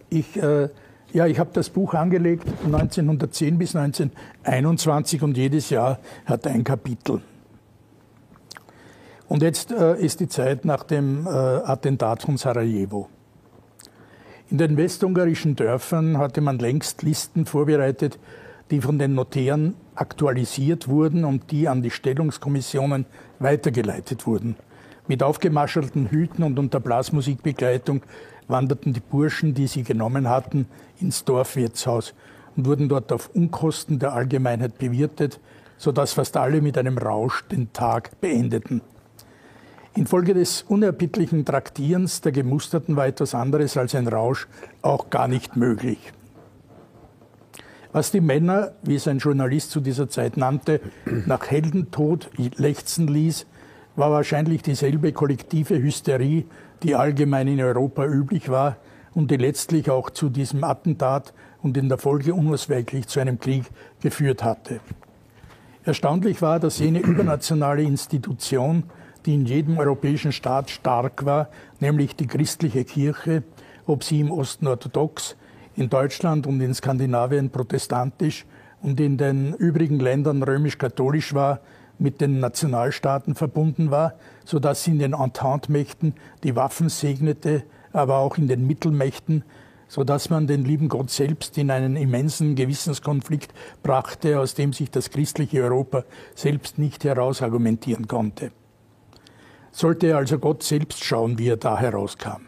[0.09, 0.69] ich, äh,
[1.13, 7.21] ja, ich habe das Buch angelegt 1910 bis 1921 und jedes Jahr hat ein Kapitel.
[9.27, 13.09] Und jetzt äh, ist die Zeit nach dem äh, Attentat von Sarajevo.
[14.49, 18.17] In den westungarischen Dörfern hatte man längst Listen vorbereitet,
[18.71, 23.05] die von den Notären aktualisiert wurden und die an die Stellungskommissionen
[23.37, 24.55] weitergeleitet wurden.
[25.07, 28.01] Mit aufgemaschelten Hüten und unter Blasmusikbegleitung
[28.49, 30.67] wanderten die Burschen, die sie genommen hatten,
[30.99, 32.13] ins Dorfwirtshaus
[32.55, 35.39] und wurden dort auf Unkosten der Allgemeinheit bewirtet,
[35.77, 38.81] sodass fast alle mit einem Rausch den Tag beendeten.
[39.95, 44.47] Infolge des unerbittlichen Traktierens der Gemusterten war etwas anderes als ein Rausch
[44.81, 46.13] auch gar nicht möglich.
[47.91, 50.79] Was die Männer, wie es ein Journalist zu dieser Zeit nannte,
[51.25, 53.47] nach Heldentod lechzen ließ,
[53.95, 56.45] war wahrscheinlich dieselbe kollektive Hysterie,
[56.83, 58.77] die allgemein in Europa üblich war
[59.13, 63.65] und die letztlich auch zu diesem Attentat und in der Folge unausweichlich zu einem Krieg
[64.01, 64.79] geführt hatte.
[65.83, 68.83] Erstaunlich war, dass jene übernationale Institution,
[69.25, 73.43] die in jedem europäischen Staat stark war, nämlich die christliche Kirche,
[73.85, 75.35] ob sie im Osten orthodox,
[75.75, 78.45] in Deutschland und in Skandinavien protestantisch
[78.81, 81.61] und in den übrigen Ländern römisch-katholisch war,
[81.97, 84.13] mit den Nationalstaaten verbunden war,
[84.49, 87.61] so dass sie in den Entente-Mächten die Waffen segnete,
[87.93, 89.43] aber auch in den Mittelmächten,
[89.87, 94.89] so dass man den lieben Gott selbst in einen immensen Gewissenskonflikt brachte, aus dem sich
[94.89, 98.51] das christliche Europa selbst nicht herausargumentieren konnte.
[99.71, 102.47] Sollte also Gott selbst schauen, wie er da herauskam.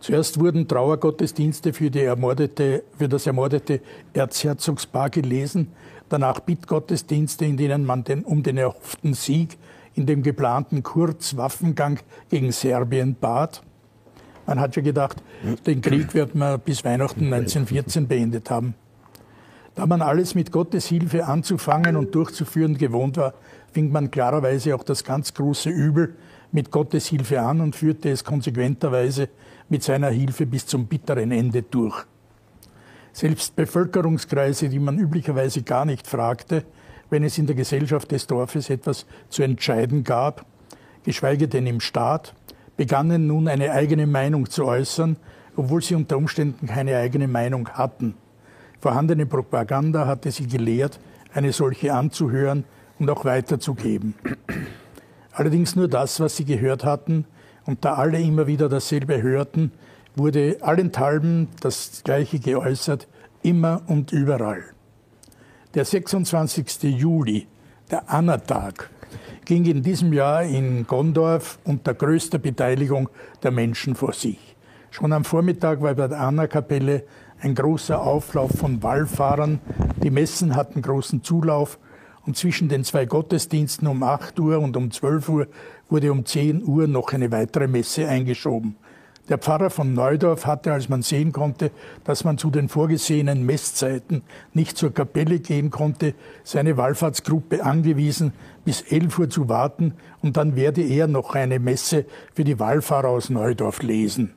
[0.00, 3.82] Zuerst wurden Trauergottesdienste für, für das ermordete
[4.14, 5.68] Erzherzogspaar gelesen,
[6.08, 9.58] danach Bittgottesdienste, in denen man den, um den erhofften Sieg
[9.94, 13.62] in dem geplanten Kurzwaffengang gegen Serbien bat.
[14.46, 15.22] Man hat ja gedacht,
[15.66, 18.74] den Krieg wird man bis Weihnachten 1914 beendet haben.
[19.74, 23.34] Da man alles mit Gottes Hilfe anzufangen und durchzuführen gewohnt war,
[23.72, 26.14] fing man klarerweise auch das ganz große Übel
[26.52, 29.28] mit Gottes Hilfe an und führte es konsequenterweise
[29.68, 32.04] mit seiner Hilfe bis zum bitteren Ende durch.
[33.12, 36.64] Selbst Bevölkerungskreise, die man üblicherweise gar nicht fragte,
[37.14, 40.44] wenn es in der Gesellschaft des Dorfes etwas zu entscheiden gab,
[41.04, 42.34] geschweige denn im Staat,
[42.76, 45.14] begannen nun eine eigene Meinung zu äußern,
[45.54, 48.14] obwohl sie unter Umständen keine eigene Meinung hatten.
[48.80, 50.98] Vorhandene Propaganda hatte sie gelehrt,
[51.32, 52.64] eine solche anzuhören
[52.98, 54.16] und auch weiterzugeben.
[55.30, 57.26] Allerdings nur das, was sie gehört hatten,
[57.64, 59.70] und da alle immer wieder dasselbe hörten,
[60.16, 63.06] wurde allenthalben das Gleiche geäußert,
[63.42, 64.73] immer und überall.
[65.74, 66.84] Der 26.
[66.84, 67.48] Juli,
[67.90, 68.90] der Anna-Tag,
[69.44, 73.08] ging in diesem Jahr in Gondorf unter größter Beteiligung
[73.42, 74.54] der Menschen vor sich.
[74.92, 77.02] Schon am Vormittag war bei der Anna-Kapelle
[77.40, 79.58] ein großer Auflauf von Wallfahrern.
[80.00, 81.80] Die Messen hatten großen Zulauf
[82.24, 85.48] und zwischen den zwei Gottesdiensten um 8 Uhr und um 12 Uhr
[85.88, 88.76] wurde um 10 Uhr noch eine weitere Messe eingeschoben.
[89.28, 91.70] Der Pfarrer von Neudorf hatte, als man sehen konnte,
[92.04, 98.34] dass man zu den vorgesehenen Messzeiten nicht zur Kapelle gehen konnte, seine Wallfahrtsgruppe angewiesen,
[98.66, 103.08] bis 11 Uhr zu warten und dann werde er noch eine Messe für die Wallfahrer
[103.08, 104.34] aus Neudorf lesen.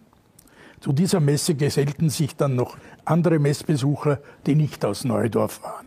[0.79, 5.86] Zu dieser Messe gesellten sich dann noch andere Messbesucher, die nicht aus Neudorf waren.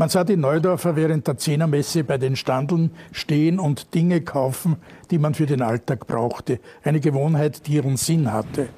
[0.00, 4.76] Man sah die Neudorfer während der Zehnermesse bei den Standeln stehen und Dinge kaufen,
[5.10, 6.60] die man für den Alltag brauchte.
[6.84, 8.68] Eine Gewohnheit, die ihren Sinn hatte.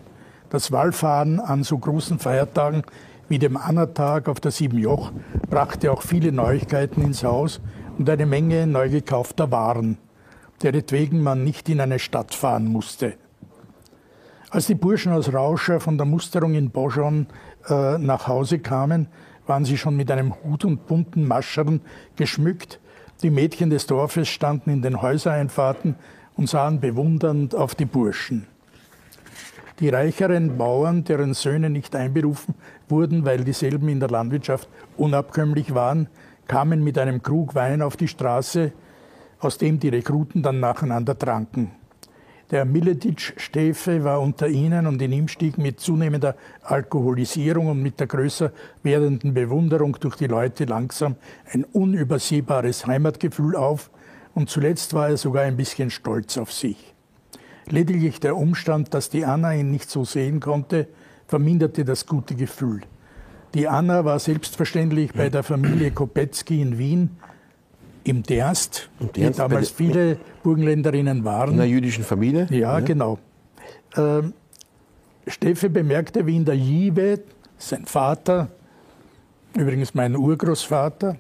[0.49, 2.85] Das Wallfahren an so großen Feiertagen
[3.29, 5.13] wie dem Anna-Tag auf der Siebenjoch
[5.51, 7.61] brachte auch viele Neuigkeiten ins Haus
[7.99, 9.99] und eine Menge neu gekaufter Waren,
[10.63, 13.13] deretwegen man nicht in eine Stadt fahren musste.
[14.49, 17.27] Als die Burschen aus Rauscher von der Musterung in Boschon
[17.69, 19.09] äh, nach Hause kamen,
[19.51, 21.81] waren sie schon mit einem Hut und bunten Maschern
[22.15, 22.79] geschmückt.
[23.23, 25.97] Die Mädchen des Dorfes standen in den Häusereinfahrten
[26.37, 28.47] und sahen bewundernd auf die Burschen.
[29.81, 32.55] Die reicheren Bauern, deren Söhne nicht einberufen
[32.89, 36.09] wurden, weil dieselben in der Landwirtschaft unabkömmlich waren,
[36.47, 38.71] kamen mit einem Krug Wein auf die Straße,
[39.41, 41.73] aus dem die Rekruten dann nacheinander tranken.
[42.51, 48.09] Der Miletic-Stäfe war unter ihnen und in ihm stieg mit zunehmender Alkoholisierung und mit der
[48.09, 48.51] größer
[48.83, 51.15] werdenden Bewunderung durch die Leute langsam
[51.53, 53.91] ein unübersehbares Heimatgefühl auf
[54.35, 56.93] und zuletzt war er sogar ein bisschen stolz auf sich.
[57.67, 60.89] Lediglich der Umstand, dass die Anna ihn nicht so sehen konnte,
[61.29, 62.81] verminderte das gute Gefühl.
[63.55, 67.11] Die Anna war selbstverständlich bei der Familie Kopetzky in Wien
[68.05, 71.51] im Derst, die damals viele Burgenländerinnen waren.
[71.51, 72.47] In einer jüdischen Familie?
[72.51, 72.81] Ja, ja.
[72.81, 73.19] genau.
[73.97, 74.35] Ähm,
[75.27, 77.21] Steffe bemerkte, wie in der Jive
[77.59, 78.49] sein Vater,
[79.57, 81.17] übrigens mein Urgroßvater,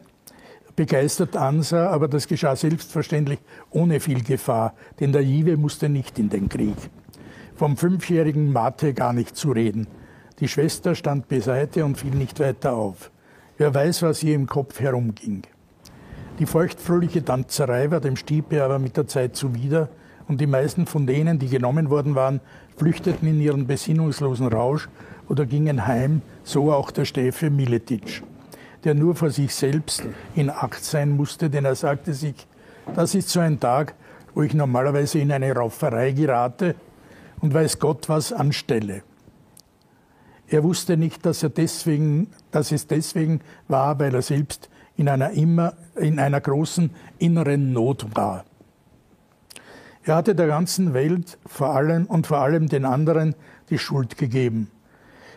[0.74, 3.38] begeistert ansah, aber das geschah selbstverständlich
[3.70, 6.76] ohne viel Gefahr, denn der Jive musste nicht in den Krieg.
[7.54, 9.86] Vom fünfjährigen Mate gar nicht zu reden.
[10.38, 13.10] Die Schwester stand beiseite und fiel nicht weiter auf.
[13.58, 15.42] Wer weiß, was ihr im Kopf herumging.
[16.40, 19.90] Die feuchtfröhliche Tanzerei war dem Stipe aber mit der Zeit zuwider
[20.26, 22.40] und die meisten von denen, die genommen worden waren,
[22.78, 24.88] flüchteten in ihren besinnungslosen Rausch
[25.28, 28.22] oder gingen heim, so auch der Stefe Miletic,
[28.84, 30.02] der nur vor sich selbst
[30.34, 32.46] in Acht sein musste, denn er sagte sich,
[32.94, 33.94] das ist so ein Tag,
[34.34, 36.74] wo ich normalerweise in eine Rauferei gerate
[37.40, 39.02] und weiß Gott was anstelle.
[40.48, 44.70] Er wusste nicht, dass, er deswegen, dass es deswegen war, weil er selbst
[45.00, 48.44] in einer, immer, in einer großen inneren Not war.
[50.04, 53.34] Er hatte der ganzen Welt vor allem und vor allem den anderen
[53.70, 54.70] die Schuld gegeben.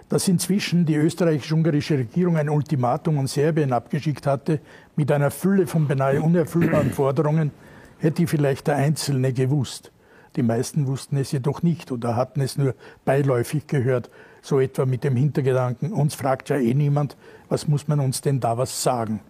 [0.10, 4.60] dass inzwischen die österreichisch-ungarische Regierung ein Ultimatum an Serbien abgeschickt hatte
[4.96, 7.52] mit einer Fülle von beinahe unerfüllbaren Forderungen,
[7.98, 9.92] hätte vielleicht der Einzelne gewusst.
[10.36, 14.12] Die meisten wussten es jedoch nicht oder hatten es nur beiläufig gehört,
[14.44, 17.18] so etwa mit dem Hintergedanken, uns fragt ja eh niemand,
[17.50, 19.22] was muss man uns denn da was sagen?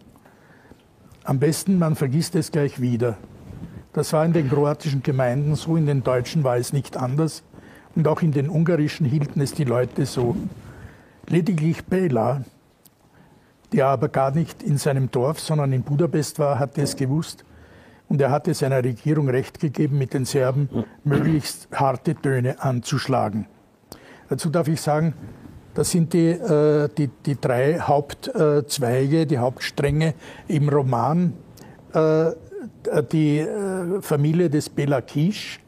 [1.26, 3.18] Am besten, man vergisst es gleich wieder.
[3.94, 7.44] Das war in den kroatischen Gemeinden so, in den deutschen war es nicht anders
[7.96, 10.36] und auch in den ungarischen hielten es die Leute so.
[11.28, 12.44] Lediglich Bela,
[13.72, 17.46] der aber gar nicht in seinem Dorf, sondern in Budapest war, hatte es gewusst
[18.10, 20.68] und er hatte seiner Regierung Recht gegeben, mit den Serben
[21.06, 23.48] möglichst harte Töne anzuschlagen.
[24.28, 25.14] Dazu darf ich sagen,
[25.74, 30.14] das sind die, äh, die, die drei Hauptzweige, die Hauptstränge
[30.48, 31.34] im Roman.
[31.94, 32.32] Äh,
[33.12, 35.60] die äh, Familie des Bela Kisch,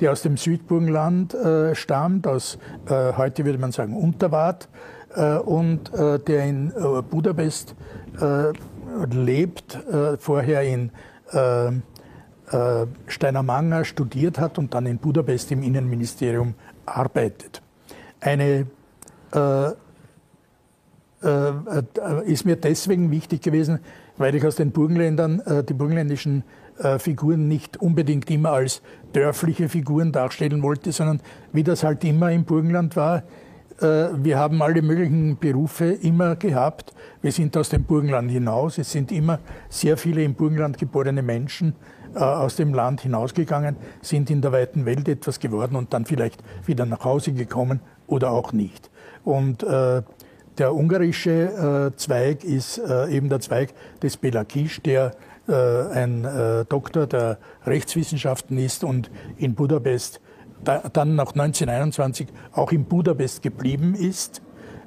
[0.00, 1.34] die aus dem Südburgenland
[1.74, 4.68] stammt, aus, heute würde man sagen, Unterwart,
[5.44, 6.72] und der in
[7.08, 7.76] Budapest
[9.12, 9.78] lebt,
[10.18, 10.90] vorher in
[13.06, 17.62] Steinermanger studiert hat und dann in Budapest im Innenministerium arbeitet.
[18.20, 18.66] Eine
[22.26, 23.78] ist mir deswegen wichtig gewesen,
[24.18, 26.44] weil ich aus den Burgenländern die burgenländischen
[26.98, 31.20] Figuren nicht unbedingt immer als dörfliche Figuren darstellen wollte, sondern
[31.52, 33.22] wie das halt immer im Burgenland war,
[33.82, 36.92] äh, wir haben alle möglichen Berufe immer gehabt.
[37.20, 38.78] Wir sind aus dem Burgenland hinaus.
[38.78, 41.74] Es sind immer sehr viele im Burgenland geborene Menschen
[42.14, 46.42] äh, aus dem Land hinausgegangen, sind in der weiten Welt etwas geworden und dann vielleicht
[46.66, 48.90] wieder nach Hause gekommen oder auch nicht.
[49.24, 50.02] Und äh,
[50.58, 55.12] der ungarische äh, Zweig ist äh, eben der Zweig des Belakisch, der
[55.48, 56.26] äh, ein
[56.68, 60.20] Doktor der Rechtswissenschaften ist und in Budapest
[60.64, 64.42] dann nach 1921 auch in Budapest geblieben ist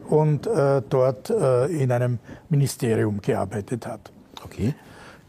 [0.08, 2.19] und äh, dort äh, in einem
[2.50, 4.12] Ministerium gearbeitet hat.
[4.43, 4.76] Okay,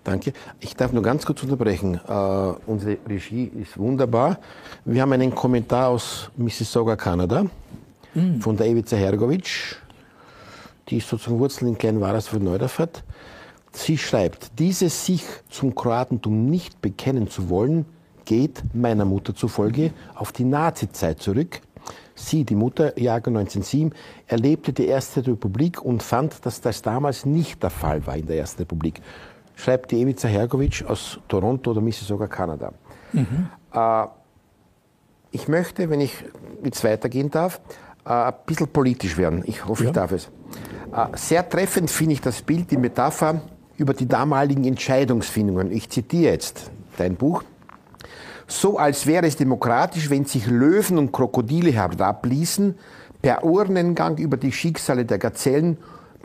[0.04, 0.32] danke.
[0.60, 2.00] Ich darf nur ganz kurz unterbrechen.
[2.06, 2.12] Äh,
[2.66, 4.38] unsere Regie ist wunderbar.
[4.84, 7.46] Wir haben einen Kommentar aus Mississauga, Kanada,
[8.16, 8.40] mhm.
[8.40, 9.76] von der Evica Hergovic.
[10.88, 13.04] Die ist sozusagen Wurzeln in Kleinwaras Neudorfert.
[13.72, 17.84] Sie schreibt, dieses sich zum Kroatentum nicht bekennen zu wollen,
[18.24, 21.60] geht meiner Mutter zufolge auf die Nazizeit zurück.
[22.14, 23.92] Sie, die Mutter, Jahrgang 1907,
[24.26, 28.38] erlebte die Erste Republik und fand, dass das damals nicht der Fall war in der
[28.38, 29.02] Ersten Republik.
[29.54, 32.72] Schreibt die Evica Hergovic aus Toronto oder Mississauga, Kanada.
[33.12, 33.48] Mhm.
[33.72, 34.06] Äh,
[35.30, 36.24] ich möchte, wenn ich
[36.64, 37.60] jetzt weitergehen darf,
[38.10, 39.42] ein bisschen politisch werden.
[39.46, 39.90] Ich hoffe, ja.
[39.90, 40.26] ich darf es.
[40.92, 43.40] Äh, sehr treffend finde ich das Bild, die Metapher
[43.76, 45.70] über die damaligen Entscheidungsfindungen.
[45.70, 47.42] Ich zitiere jetzt dein Buch
[48.46, 52.76] so als wäre es demokratisch, wenn sich Löwen und Krokodile herabließen,
[53.22, 55.78] per Urnengang über die Schicksale der Gazellen,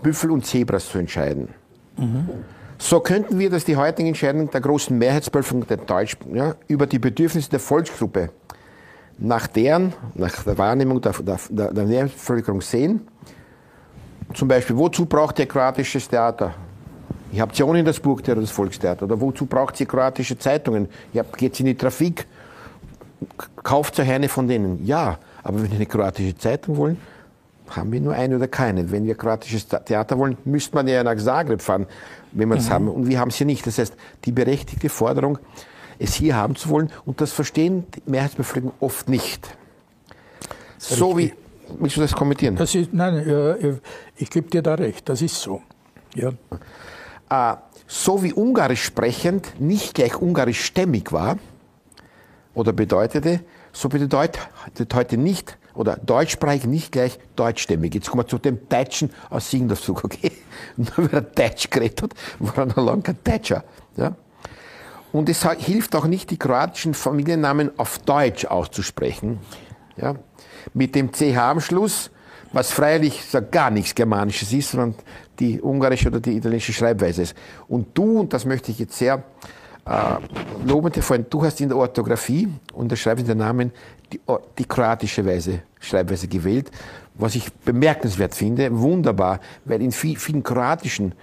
[0.04, 1.50] Büffel und Zebras zu entscheiden.
[1.98, 2.30] Mhm.
[2.78, 7.00] So könnten wir das die heutigen Entscheidungen der großen Mehrheitsbevölkerung der Deutsch ja, über die
[7.00, 8.30] Bedürfnisse der Volksgruppe
[9.18, 11.14] nach deren, nach der Wahrnehmung der,
[11.50, 13.08] der, der Mehrheitsbevölkerung sehen.
[14.34, 16.54] Zum Beispiel, wozu braucht ihr kroatisches Theater?
[17.32, 19.06] Ich habt ihr ohne das Burgtheater, das Volkstheater.
[19.06, 20.90] Oder wozu braucht ihr kroatische Zeitungen?
[21.14, 22.26] Ihr geht in die Trafik,
[23.64, 24.86] kauft euch eine von denen.
[24.86, 26.98] Ja, aber wenn wir eine kroatische Zeitung wollen,
[27.70, 28.92] haben wir nur eine oder keine.
[28.92, 31.88] Wenn wir kroatisches Theater wollen, müsste man ja nach Zagreb fahren,
[32.34, 32.74] wenn wir es mhm.
[32.74, 32.88] haben.
[32.90, 33.66] Und wir haben es hier nicht.
[33.66, 33.96] Das heißt,
[34.26, 35.40] die berechtigte Forderung,
[36.02, 39.56] es hier haben zu wollen, und das verstehen die Mehrheitsbevölkerung oft nicht.
[40.78, 41.34] So wie,
[41.80, 42.56] willst du das kommentieren?
[42.56, 43.80] Das ist, nein,
[44.16, 45.62] ich gebe dir da recht, das ist so.
[46.16, 46.32] Ja
[47.32, 47.56] äh,
[47.88, 51.38] so wie Ungarisch sprechend nicht gleich ungarischstämmig war
[52.54, 53.42] oder bedeutete,
[53.74, 54.40] so bedeutet
[54.94, 57.94] heute nicht oder deutschsprachig nicht gleich deutschstämmig.
[57.94, 60.32] Jetzt kommen wir zu dem Deutschen aus Siegendorfzug, okay?
[60.78, 63.64] Nur weil er Deutsch geredet hat, war er noch lange kein Deutscher.
[63.96, 64.16] Ja?
[65.12, 69.40] Und es hilft auch nicht, die kroatischen Familiennamen auf Deutsch auszusprechen.
[69.98, 70.16] Ja?
[70.74, 72.12] Mit dem CH am Schluss,
[72.54, 73.22] was freilich
[73.52, 74.96] gar nichts Germanisches ist, sondern
[75.40, 77.36] die ungarische oder die italienische Schreibweise ist.
[77.68, 79.24] Und du, und das möchte ich jetzt sehr
[79.86, 80.16] äh,
[80.66, 83.72] lobend hervorheben, du hast in der Orthographie und der Schreibweise der Namen
[84.14, 84.20] die,
[84.58, 86.70] die kroatische Weise, Schreibweise gewählt,
[87.16, 91.14] was ich bemerkenswert finde, wunderbar, weil in viel, vielen kroatischen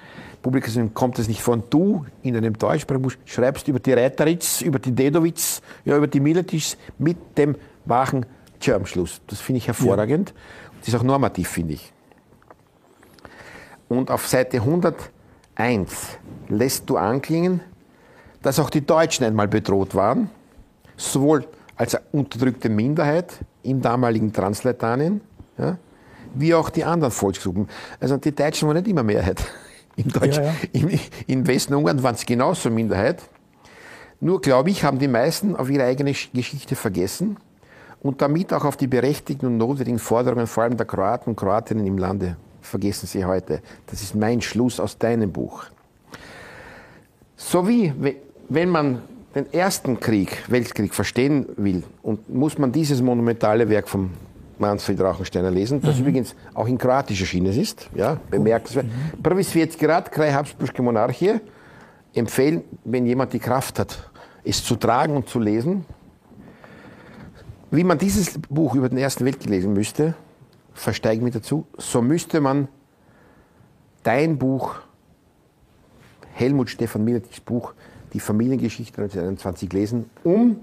[0.43, 4.93] Publikationen kommt es nicht von du in einem deutschsprachigen schreibst über die Reiteritz, über die
[4.93, 8.25] Dedovic, ja, über die Miletics mit dem wachen
[8.61, 9.21] Tja am Schluss.
[9.27, 10.31] Das finde ich hervorragend.
[10.31, 10.71] Ja.
[10.81, 11.93] Das ist auch normativ, finde ich.
[13.89, 17.61] Und auf Seite 101 lässt du anklingen,
[18.43, 20.31] dass auch die Deutschen einmal bedroht waren,
[20.97, 21.47] sowohl
[21.77, 25.21] als unterdrückte Minderheit im damaligen Transleitanien,
[25.57, 25.79] ja,
[26.35, 27.69] wie auch die anderen Volksgruppen.
[28.01, 29.45] Also die Deutschen waren nicht immer Mehrheit.
[29.99, 30.55] In Deutsch, ja, ja.
[30.73, 30.91] Im,
[31.27, 33.23] Im Westen Ungarn waren es genauso Minderheit.
[34.21, 37.37] Nur, glaube ich, haben die meisten auf ihre eigene Geschichte vergessen
[38.01, 41.85] und damit auch auf die berechtigten und notwendigen Forderungen vor allem der Kroaten und Kroatinnen
[41.85, 43.61] im Lande vergessen sie heute.
[43.87, 45.65] Das ist mein Schluss aus deinem Buch.
[47.37, 47.93] So wie,
[48.49, 49.03] wenn man
[49.35, 54.11] den ersten Krieg, Weltkrieg verstehen will, und muss man dieses monumentale Werk von
[54.61, 56.03] Manfred Rauchensteiner lesen, das mhm.
[56.03, 58.87] übrigens auch in kroatischer Schiene ist, ja, bemerkenswert.
[58.87, 59.23] Mhm.
[59.23, 61.41] Prvi svjetski rat, kraj Habsburgske Monarchie,
[62.15, 64.11] empfehlen, wenn jemand die Kraft hat,
[64.45, 65.85] es zu tragen und zu lesen.
[67.71, 70.15] Wie man dieses Buch über den Ersten Weltkrieg lesen müsste,
[70.73, 72.69] versteige mich dazu, so müsste man
[74.03, 74.77] dein Buch,
[76.33, 77.75] Helmut Stefan Miletichs Buch,
[78.13, 80.61] die Familiengeschichte 1921 lesen, um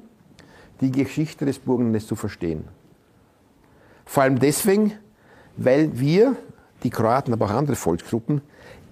[0.81, 2.65] die Geschichte des Burgenlandes zu verstehen.
[4.05, 4.93] Vor allem deswegen,
[5.57, 6.35] weil wir,
[6.83, 8.41] die Kroaten, aber auch andere Volksgruppen,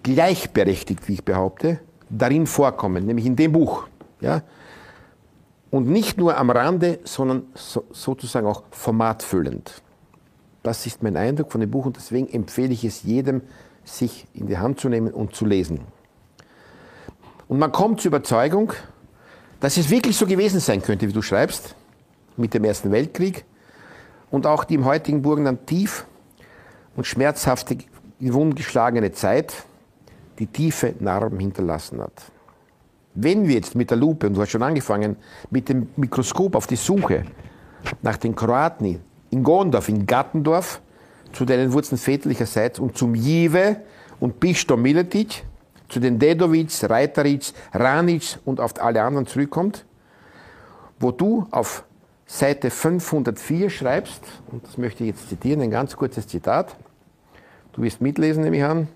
[0.02, 3.88] gleichberechtigt, wie ich behaupte, darin vorkommen, nämlich in dem Buch.
[4.20, 4.42] Ja?
[5.72, 9.82] Und nicht nur am Rande, sondern so, sozusagen auch formatfüllend.
[10.62, 13.42] Das ist mein Eindruck von dem Buch und deswegen empfehle ich es jedem,
[13.84, 15.82] sich in die Hand zu nehmen und zu lesen.
[17.48, 18.74] Und man kommt zur Überzeugung,
[19.60, 21.76] dass es wirklich so gewesen sein könnte, wie du schreibst,
[22.38, 23.46] mit dem Ersten Weltkrieg
[24.34, 26.08] und auch die im heutigen Burgenland tief
[26.96, 27.78] und schmerzhafte,
[28.20, 29.54] wundgeschlagene Zeit,
[30.40, 32.32] die tiefe Narben hinterlassen hat.
[33.14, 35.18] Wenn wir jetzt mit der Lupe, und du hast schon angefangen,
[35.52, 37.26] mit dem Mikroskop auf die Suche
[38.02, 40.82] nach den Kroaten in Gondorf, in Gattendorf,
[41.32, 43.82] zu denen Wurzeln väterlicherseits und zum Jive
[44.20, 45.44] und Bisto Miletic,
[45.90, 49.86] zu den Dedovic, Reiteric, Ranic und auf alle anderen zurückkommt,
[51.00, 51.84] wo du auf
[52.34, 56.76] Seite 504 schreibst, und das möchte ich jetzt zitieren, ein ganz kurzes Zitat.
[57.74, 58.88] Du wirst mitlesen, nehme ich an.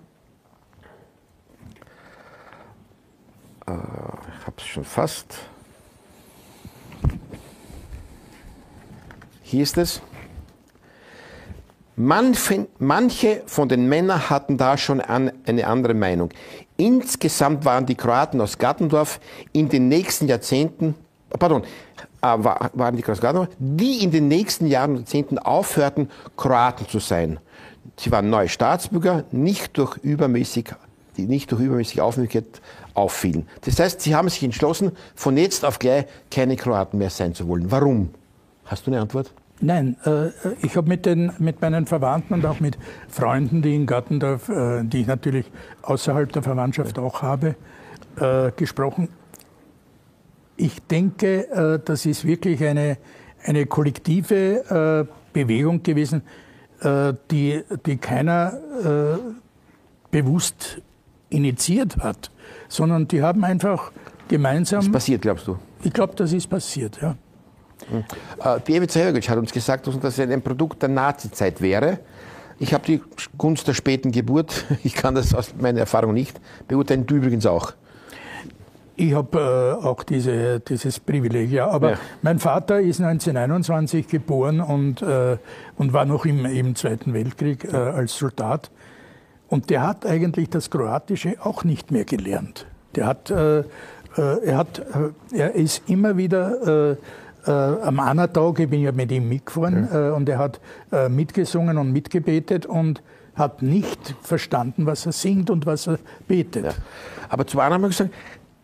[3.67, 5.35] Äh, ich habe es schon fast.
[9.43, 10.01] Hier ist es.
[11.95, 16.31] Manche von den Männern hatten da schon eine andere Meinung.
[16.75, 19.19] Insgesamt waren die Kroaten aus Gattendorf
[19.53, 20.95] in den nächsten Jahrzehnten,
[21.29, 21.63] pardon,
[22.21, 27.39] waren die Gattendorf, die in den nächsten Jahren und Jahrzehnten aufhörten, Kroaten zu sein.
[27.95, 30.73] Sie waren neue Staatsbürger, nicht durch übermäßig,
[31.15, 32.61] die nicht durch übermäßige Aufmerksamkeit
[32.93, 33.47] auffielen.
[33.61, 37.47] Das heißt, sie haben sich entschlossen, von jetzt auf gleich keine Kroaten mehr sein zu
[37.47, 37.71] wollen.
[37.71, 38.09] Warum?
[38.65, 39.31] Hast du eine Antwort?
[39.59, 40.27] Nein, äh,
[40.61, 41.05] ich habe mit,
[41.39, 42.77] mit meinen Verwandten und auch mit
[43.09, 45.45] Freunden, die in Gattendorf, äh, die ich natürlich
[45.81, 47.55] außerhalb der Verwandtschaft auch habe,
[48.19, 49.09] äh, gesprochen.
[50.57, 52.97] Ich denke, äh, das ist wirklich eine,
[53.43, 56.23] eine kollektive äh, Bewegung gewesen,
[56.81, 58.59] äh, die, die keiner
[60.11, 60.81] bewusst
[61.29, 62.31] initiiert hat,
[62.69, 63.91] sondern die haben einfach
[64.27, 64.79] gemeinsam.
[64.79, 65.57] Was passiert, glaubst du?
[65.83, 67.15] Ich glaube, das ist passiert, ja.
[68.43, 71.99] Äh, Piewica Hergic hat uns gesagt, dass er ein Produkt der Nazizeit wäre.
[72.59, 73.01] Ich habe die
[73.37, 77.73] Gunst der späten Geburt, ich kann das aus meiner Erfahrung nicht beurteilen, du übrigens auch.
[78.99, 81.67] Ich habe äh, auch diese, dieses Privileg, ja.
[81.67, 81.97] Aber ja.
[82.23, 85.37] mein Vater ist 1921 geboren und, äh,
[85.77, 88.71] und war noch im, im Zweiten Weltkrieg äh, als Soldat.
[89.49, 92.65] Und der hat eigentlich das Kroatische auch nicht mehr gelernt.
[92.95, 93.65] Der hat, äh, äh,
[94.15, 94.81] er, hat
[95.31, 96.97] er ist immer wieder
[97.45, 100.09] äh, am Anatag, ich bin ja mit ihm mitgefahren ja.
[100.09, 100.59] äh, und er hat
[100.91, 103.03] äh, mitgesungen und mitgebetet und
[103.35, 106.65] hat nicht verstanden, was er singt und was er betet.
[106.65, 106.71] Ja.
[107.29, 108.15] Aber zum anderen habe ich gesagt,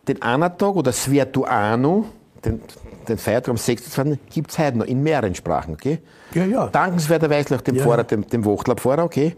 [0.08, 2.06] den Anatag oder Svetuano,
[2.44, 2.60] den,
[3.08, 4.18] den Feiertag am 26.
[4.30, 5.98] gibt es heute noch in mehreren Sprachen, okay?
[6.32, 6.66] Ja, ja.
[6.66, 7.84] Dankenswerterweise auch dem ja.
[7.84, 9.36] Pfarrer, dem, dem Wachtler-Pfarrer, okay?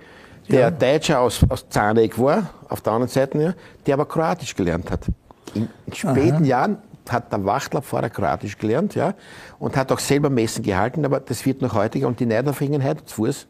[0.48, 0.70] Der ja.
[0.70, 3.54] Deutscher aus, aus Zaneck war, auf der anderen Seite, ja,
[3.86, 5.06] der aber Kroatisch gelernt hat.
[5.54, 6.44] In, in späten Aha.
[6.44, 9.14] Jahren hat der Wachtler vorher Kroatisch gelernt, ja,
[9.58, 13.16] und hat auch selber Messen gehalten, aber das wird noch heute, und die Neidorfingenheit zu
[13.16, 13.46] Fuß,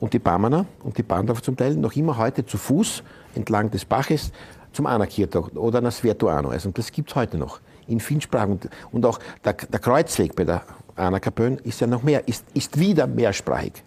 [0.00, 3.02] und die Bammener und die Bandorf zum Teil noch immer heute zu Fuß
[3.34, 4.32] entlang des Baches
[4.72, 6.50] zum Anarchiertag oder nach Svetuano.
[6.50, 8.52] Also das gibt es heute noch in vielen Sprachen.
[8.52, 10.62] Und, und auch der, der, Kreuzweg bei der
[10.96, 11.18] Anna
[11.64, 13.82] ist ja noch mehr, ist, ist wieder mehrsprachig.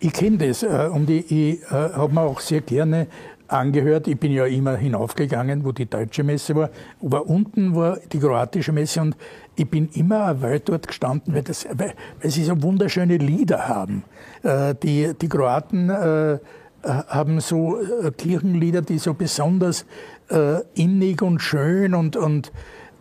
[0.00, 3.08] Ich kenne das äh, und ich, ich äh, habe mir auch sehr gerne
[3.48, 4.06] angehört.
[4.06, 6.70] Ich bin ja immer hinaufgegangen, wo die deutsche Messe war,
[7.02, 9.16] aber unten war die kroatische Messe und
[9.56, 13.66] ich bin immer eine Weile dort gestanden, weil, das, weil, weil sie so wunderschöne Lieder
[13.66, 14.04] haben.
[14.42, 16.38] Äh, die, die Kroaten äh
[16.82, 19.84] haben so äh, Kirchenlieder, die so besonders
[20.30, 22.52] äh, innig und schön und, und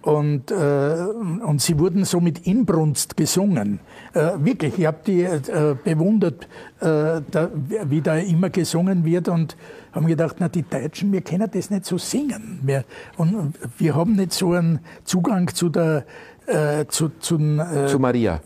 [0.04, 0.56] Und, äh,
[1.44, 3.80] und sie wurden so mit Inbrunst gesungen.
[4.14, 6.48] Äh, wirklich, ich habe die äh, bewundert,
[6.80, 7.50] äh, da,
[7.90, 9.58] wie da immer gesungen wird und
[9.92, 12.60] haben gedacht, na die Deutschen, wir können das nicht so singen.
[12.64, 12.86] Wir,
[13.18, 16.06] und wir haben nicht so einen Zugang zu der
[16.46, 18.40] äh, zu, zum, äh, zu Maria.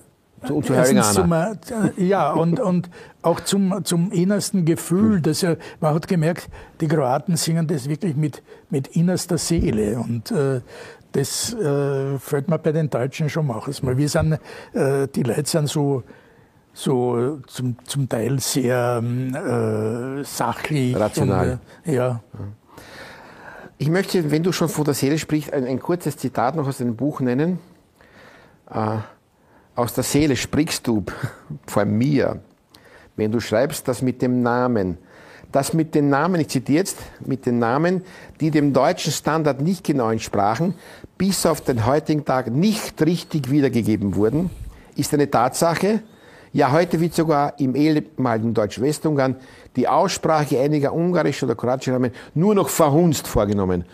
[0.45, 0.73] Zu, zu
[1.13, 1.55] zum, äh,
[1.97, 2.89] ja, und, und
[3.21, 5.17] auch zum, zum innersten Gefühl.
[5.17, 5.21] Hm.
[5.21, 9.99] Dass er, man hat gemerkt, die Kroaten singen das wirklich mit, mit innerster Seele.
[9.99, 10.61] Und äh,
[11.11, 13.97] das äh, fällt mir bei den Deutschen schon manchmal.
[13.97, 14.39] Wir sind,
[14.73, 16.03] äh, die Leute sind so,
[16.73, 20.95] so zum, zum Teil sehr äh, sachlich.
[20.95, 21.59] Rational.
[21.85, 22.21] Und, äh, ja.
[23.77, 26.77] Ich möchte, wenn du schon von der Seele sprichst, ein, ein kurzes Zitat noch aus
[26.77, 27.59] dem Buch nennen.
[29.75, 31.03] Aus der Seele sprichst du
[31.67, 32.41] von mir,
[33.15, 34.97] wenn du schreibst das mit dem Namen
[35.51, 38.03] dass mit den Namen, ich zitiere jetzt, mit den Namen,
[38.39, 40.75] die dem deutschen Standard nicht genau entsprachen,
[41.17, 44.49] bis auf den heutigen Tag nicht richtig wiedergegeben wurden,
[44.95, 46.01] ist eine Tatsache.
[46.53, 49.35] Ja, heute wird sogar im ehemaligen Deutsch-Westungarn
[49.75, 53.85] die Aussprache einiger ungarischer oder kroatischer Namen nur noch verhunzt vorgenommen.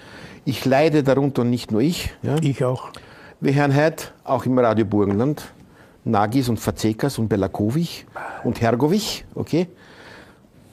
[0.45, 2.13] Ich leide darunter und nicht nur ich.
[2.23, 2.37] Ja.
[2.41, 2.89] Ich auch.
[3.39, 5.43] Wir hören heute auch im Radio Burgenland
[6.09, 8.05] Nagis und Fazekas und Belakovic
[8.43, 9.67] und Hergovic, okay?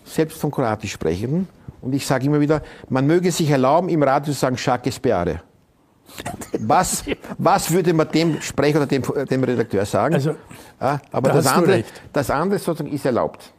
[0.05, 1.49] selbst von Kroatisch sprechenden.
[1.81, 5.41] Und ich sage immer wieder, man möge sich erlauben, im Radio zu sagen, Jacques Speare.
[6.61, 7.03] Was,
[7.39, 10.15] was würde man dem Sprecher oder dem, dem Redakteur sagen?
[10.15, 10.37] Also,
[10.81, 13.53] ja, aber da das, andere, das andere sozusagen ist erlaubt.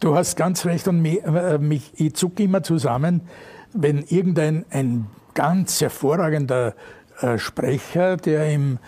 [0.00, 3.22] Du hast ganz recht und mich, äh, mich, ich zucke immer zusammen,
[3.72, 6.74] wenn irgendein ein ganz hervorragender
[7.20, 8.78] äh, Sprecher, der im,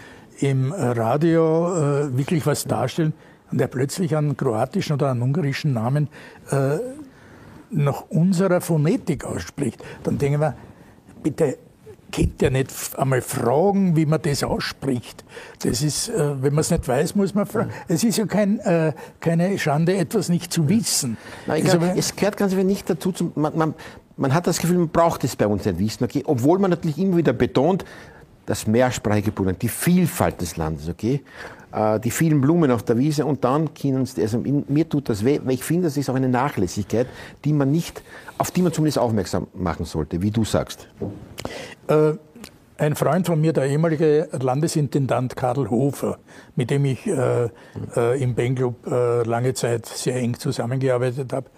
[0.41, 3.13] im Radio äh, wirklich was darstellt,
[3.51, 6.09] und der plötzlich einen kroatischen oder einen ungarischen Namen
[6.51, 6.79] äh,
[7.71, 10.55] nach unserer Phonetik ausspricht, dann denken wir,
[11.23, 11.59] bitte
[12.13, 15.25] könnt ihr nicht einmal fragen, wie man das ausspricht.
[15.63, 17.71] Das ist, äh, wenn man es nicht weiß, muss man fragen.
[17.89, 21.17] Es ist ja kein, äh, keine Schande, etwas nicht zu wissen.
[21.47, 23.75] Nein, glaub, also, es gehört ganz einfach nicht dazu, zum, man, man,
[24.17, 26.23] man, hat das Gefühl, man braucht es bei uns nicht wissen, okay?
[26.27, 27.85] obwohl man natürlich immer wieder betont,
[28.47, 31.23] das mehrsprachige Bundesland, die Vielfalt des Landes, okay?
[31.73, 35.25] Äh, die vielen Blumen auf der Wiese und dann können sie, also mir tut das
[35.25, 37.07] weh, weil ich finde, das ist auch eine Nachlässigkeit,
[37.45, 38.03] die man nicht,
[38.39, 40.89] auf die man zumindest aufmerksam machen sollte, wie du sagst.
[41.89, 42.13] Äh,
[42.79, 46.19] ein Freund von mir, der ehemalige Landesintendant Karl Hofer,
[46.57, 47.49] mit dem ich äh,
[47.97, 51.49] äh, im Benglob äh, lange Zeit sehr eng zusammengearbeitet habe,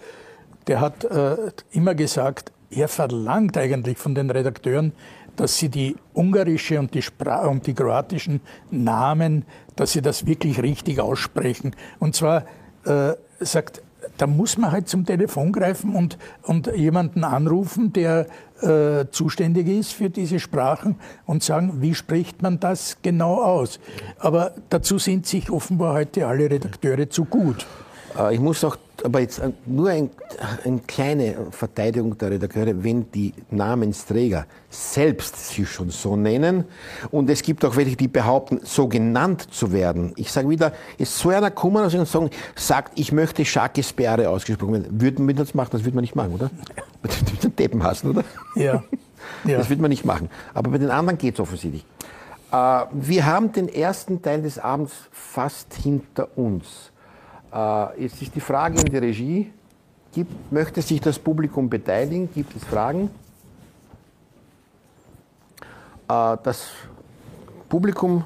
[0.67, 1.35] der hat äh,
[1.71, 4.93] immer gesagt, er verlangt eigentlich von den Redakteuren,
[5.39, 10.61] dass sie die ungarische und die, Spra und die kroatischen Namen, dass sie das wirklich
[10.61, 11.75] richtig aussprechen.
[11.99, 12.45] Und zwar
[12.85, 13.81] äh, sagt,
[14.17, 18.27] da muss man halt zum Telefon greifen und, und jemanden anrufen, der
[18.61, 23.79] äh, zuständig ist für diese Sprachen und sagen, wie spricht man das genau aus.
[24.17, 27.65] Aber dazu sind sich offenbar heute alle Redakteure zu gut.
[28.17, 30.09] Äh, ich muss auch aber jetzt äh, nur ein,
[30.63, 36.65] eine kleine Verteidigung der Redakteure, wenn die Namensträger selbst sich schon so nennen
[37.11, 40.13] und es gibt auch welche, die behaupten, so genannt zu werden.
[40.15, 44.73] Ich sage wieder, ist so einer kommen und sagen, sagt, ich möchte Jacques Beare ausgesprochen
[44.73, 45.01] werden.
[45.01, 45.69] Würden wir das machen?
[45.71, 46.51] Das würde man nicht machen, oder?
[47.01, 48.23] Mit den Deppen hassen, oder?
[48.55, 48.63] Ja.
[48.63, 48.83] ja.
[49.57, 50.29] Das würde man nicht machen.
[50.53, 51.85] Aber bei den anderen geht es offensichtlich.
[52.51, 56.88] Äh, wir haben den ersten Teil des Abends fast hinter uns.
[57.53, 59.51] Äh, jetzt ist die Frage in die Regie,
[60.13, 62.29] gibt, möchte sich das Publikum beteiligen?
[62.33, 63.09] Gibt es Fragen?
[66.07, 66.67] Äh, das
[67.67, 68.23] Publikum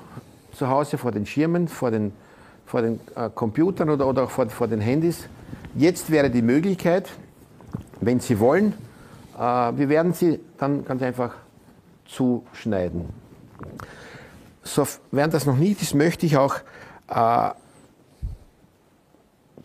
[0.54, 2.14] zu Hause vor den Schirmen, vor den,
[2.66, 5.28] vor den äh, Computern oder, oder auch vor, vor den Handys.
[5.76, 7.10] Jetzt wäre die Möglichkeit,
[8.02, 8.74] wenn Sie wollen,
[9.38, 11.34] äh, wir werden Sie dann ganz einfach
[12.06, 13.06] zuschneiden.
[15.12, 16.56] Während das noch nicht ist, möchte ich auch
[17.10, 17.50] äh,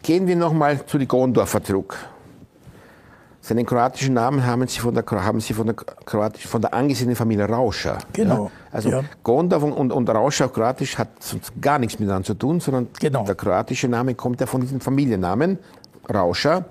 [0.09, 1.95] Gehen wir nochmal zu den Gondorfer zurück.
[3.43, 7.15] Seinen kroatischen Namen haben sie von der, haben sie von der, kroatischen, von der angesehenen
[7.15, 7.99] Familie Rauscher.
[8.15, 8.45] Genau.
[8.45, 8.51] Ja?
[8.73, 9.05] Also ja.
[9.23, 11.11] Gondor und, und Rauscher auf Kroatisch hat
[11.61, 13.27] gar nichts miteinander zu tun, sondern genau.
[13.27, 15.59] der kroatische Name kommt ja von diesem Familiennamen,
[16.11, 16.65] Rauscher.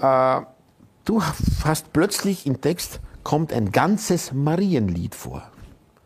[0.00, 0.40] Äh,
[1.06, 1.22] du
[1.64, 5.42] hast plötzlich im Text kommt ein ganzes Marienlied vor.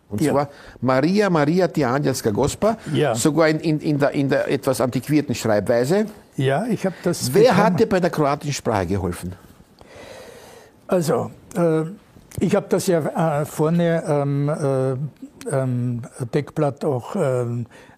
[0.08, 0.32] Und ja.
[0.32, 0.48] zwar
[0.80, 3.14] Maria, Maria, ti angelska gospa, ja.
[3.14, 6.06] sogar in, in, in, der, in der etwas antiquierten Schreibweise.
[6.38, 7.34] Ja, ich habe das.
[7.34, 7.58] Wer bekommen.
[7.58, 9.34] hat dir bei der kroatischen Sprache geholfen?
[10.86, 11.82] Also, äh,
[12.40, 14.48] Ich habe das ja äh, vorne am
[15.50, 17.44] ähm, äh, Deckblatt auch äh,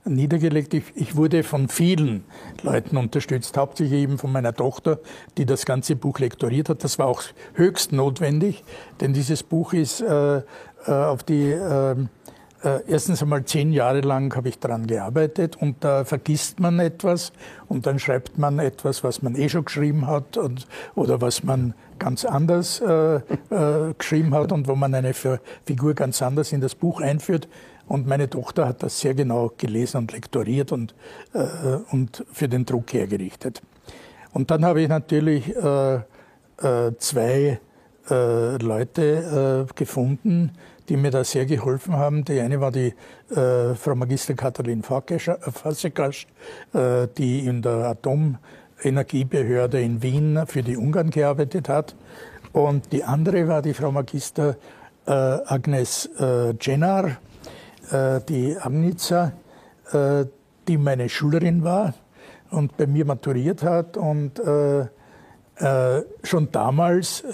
[0.04, 0.72] niedergelegt.
[0.72, 2.24] Ich, ich, wurde von vielen
[2.62, 4.98] Leuten unterstützt, hauptsächlich eben von meiner Tochter,
[5.36, 6.82] die das ganze Buch lektoriert hat.
[6.84, 7.22] Das war auch
[7.52, 8.64] höchst notwendig,
[9.00, 10.42] denn dieses Buch ist äh, äh
[10.86, 16.04] auf die ähm, äh, erstens einmal zehn Jahre lang habe ich daran gearbeitet und da
[16.04, 17.32] vergisst man etwas
[17.68, 21.74] und dann schreibt man etwas, was man eh schon geschrieben hat und, oder was man
[22.00, 26.74] ganz anders äh, äh, geschrieben hat und wo man eine Figur ganz anders in das
[26.74, 27.46] Buch einführt.
[27.86, 30.94] Und meine Tochter hat das sehr genau gelesen und lektoriert und,
[31.34, 33.62] äh, und für den Druck hergerichtet.
[34.32, 36.00] Und dann habe ich natürlich äh, äh,
[36.98, 37.60] zwei
[38.08, 40.50] Leute gefunden,
[40.90, 42.24] die mir da sehr geholfen haben.
[42.24, 42.92] Die eine war die
[43.30, 46.26] äh, Frau Magister Katalin Fassekasch,
[46.74, 51.94] äh, die in der Atomenergiebehörde in Wien für die Ungarn gearbeitet hat.
[52.52, 54.56] Und die andere war die Frau Magister
[55.06, 57.18] äh, Agnes äh, Cenar,
[57.92, 59.32] äh, die Agnica,
[59.92, 60.24] äh,
[60.66, 61.94] die meine Schülerin war
[62.50, 67.24] und bei mir maturiert hat und äh, äh, schon damals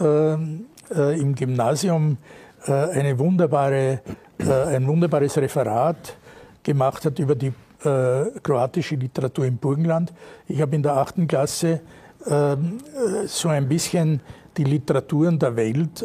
[0.88, 4.00] im Gymnasium äh, eine wunderbare,
[4.38, 6.16] äh, ein wunderbares Referat
[6.62, 7.52] gemacht hat über die
[7.84, 10.12] äh, kroatische Literatur im Burgenland.
[10.48, 11.80] Ich habe in der achten Klasse
[12.26, 12.78] ähm,
[13.26, 14.20] so ein bisschen
[14.56, 16.02] die Literaturen der Welt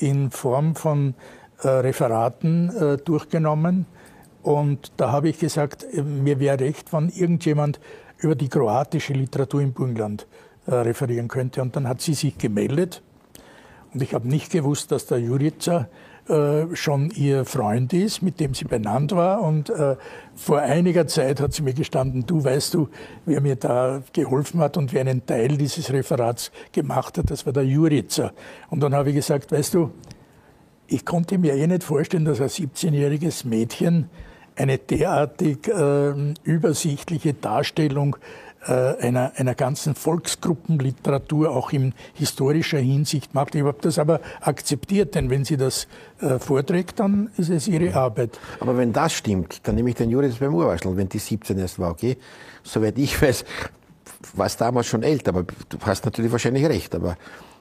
[0.00, 1.14] in Form von
[1.60, 3.86] Referaten durchgenommen.
[4.42, 7.78] Und da habe ich gesagt, mir wäre recht, wenn irgendjemand
[8.18, 10.26] über die kroatische Literatur im Burgenland
[10.66, 11.62] referieren könnte.
[11.62, 13.00] Und dann hat sie sich gemeldet
[13.96, 15.88] und ich habe nicht gewusst, dass der Jurica
[16.28, 19.40] äh, schon ihr Freund ist, mit dem sie benannt war.
[19.40, 19.96] Und äh,
[20.34, 22.90] vor einiger Zeit hat sie mir gestanden, du weißt du,
[23.24, 27.54] wer mir da geholfen hat und wer einen Teil dieses Referats gemacht hat, das war
[27.54, 28.32] der Jurica.
[28.68, 29.90] Und dann habe ich gesagt, weißt du,
[30.86, 34.10] ich konnte mir eh nicht vorstellen, dass ein 17-jähriges Mädchen
[34.56, 43.54] eine derartig äh, übersichtliche Darstellung äh, einer, einer ganzen Volksgruppenliteratur auch in historischer Hinsicht macht.
[43.54, 45.86] Ich habe das aber akzeptiert, denn wenn sie das
[46.20, 48.38] äh, vorträgt, dann ist es ihre Arbeit.
[48.60, 51.78] Aber wenn das stimmt, dann nehme ich den Juris beim Urwaschel, wenn die 17 erst
[51.78, 52.16] war, okay?
[52.62, 53.44] Soweit ich weiß,
[54.34, 57.16] war es damals schon älter, aber du hast natürlich wahrscheinlich recht, aber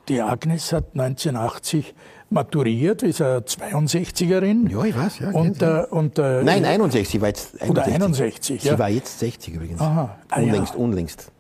[0.08, 1.96] die Agnes hat 1980
[2.30, 4.70] maturiert, ist eine 62erin.
[4.70, 5.30] Ja, ich weiß, ja.
[5.32, 7.70] Und, äh, und, äh, Nein, 61, sie war jetzt 61.
[7.70, 8.74] Oder 61, ja.
[8.74, 9.82] Sie war jetzt 60 übrigens.
[9.82, 10.18] Aha.
[10.30, 10.80] Ah, unlängst, ja.
[10.80, 11.32] unlängst.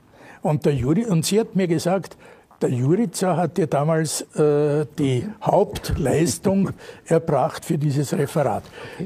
[0.41, 2.17] Und, der Juri, und sie hat mir gesagt,
[2.61, 6.69] der Jurica hat dir damals äh, die Hauptleistung
[7.05, 8.63] erbracht für dieses Referat.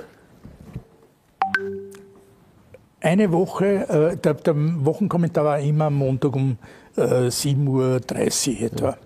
[3.02, 6.58] eine Woche, äh, der, der, Wochenkommentar war immer am Montag um
[6.96, 8.98] äh, 7.30 Uhr etwa.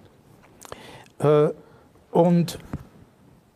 [1.22, 1.46] Ja.
[1.46, 1.54] Äh,
[2.12, 2.60] und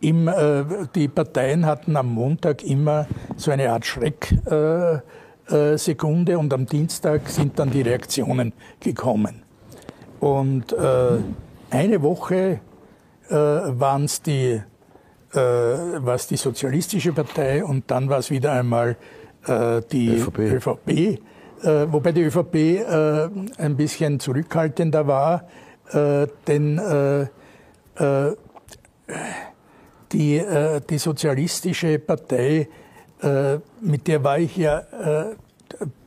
[0.02, 0.64] im, äh,
[0.96, 5.04] die Parteien hatten am Montag immer so eine Art Schrecksekunde
[6.32, 9.44] äh, äh, und am Dienstag sind dann die Reaktionen gekommen.
[10.22, 10.76] Und
[11.70, 12.60] eine Woche
[13.30, 14.62] waren es die,
[15.32, 18.96] war's die Sozialistische Partei und dann war es wieder einmal äh,
[19.48, 21.20] die ÖVP, ÖVP
[21.64, 25.48] äh, wobei die ÖVP äh, ein bisschen zurückhaltender war,
[25.92, 28.36] äh, denn äh, äh,
[30.12, 32.70] die, äh, die Sozialistische Partei,
[33.22, 34.84] äh, mit der war ich ja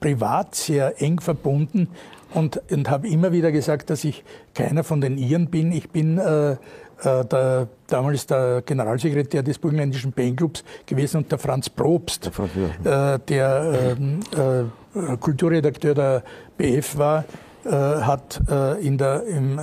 [0.00, 1.88] privat sehr eng verbunden
[2.34, 4.24] und, und habe immer wieder gesagt, dass ich
[4.54, 5.72] keiner von den Iren bin.
[5.72, 6.56] Ich bin äh,
[7.02, 12.50] der, damals der Generalsekretär des Burgenländischen Fanclubs gewesen und der Franz Probst, der, Franz,
[12.84, 13.14] ja.
[13.14, 16.22] äh, der ähm, äh, Kulturredakteur der
[16.56, 17.24] BF war,
[17.64, 18.40] hat
[18.80, 19.60] in der, im,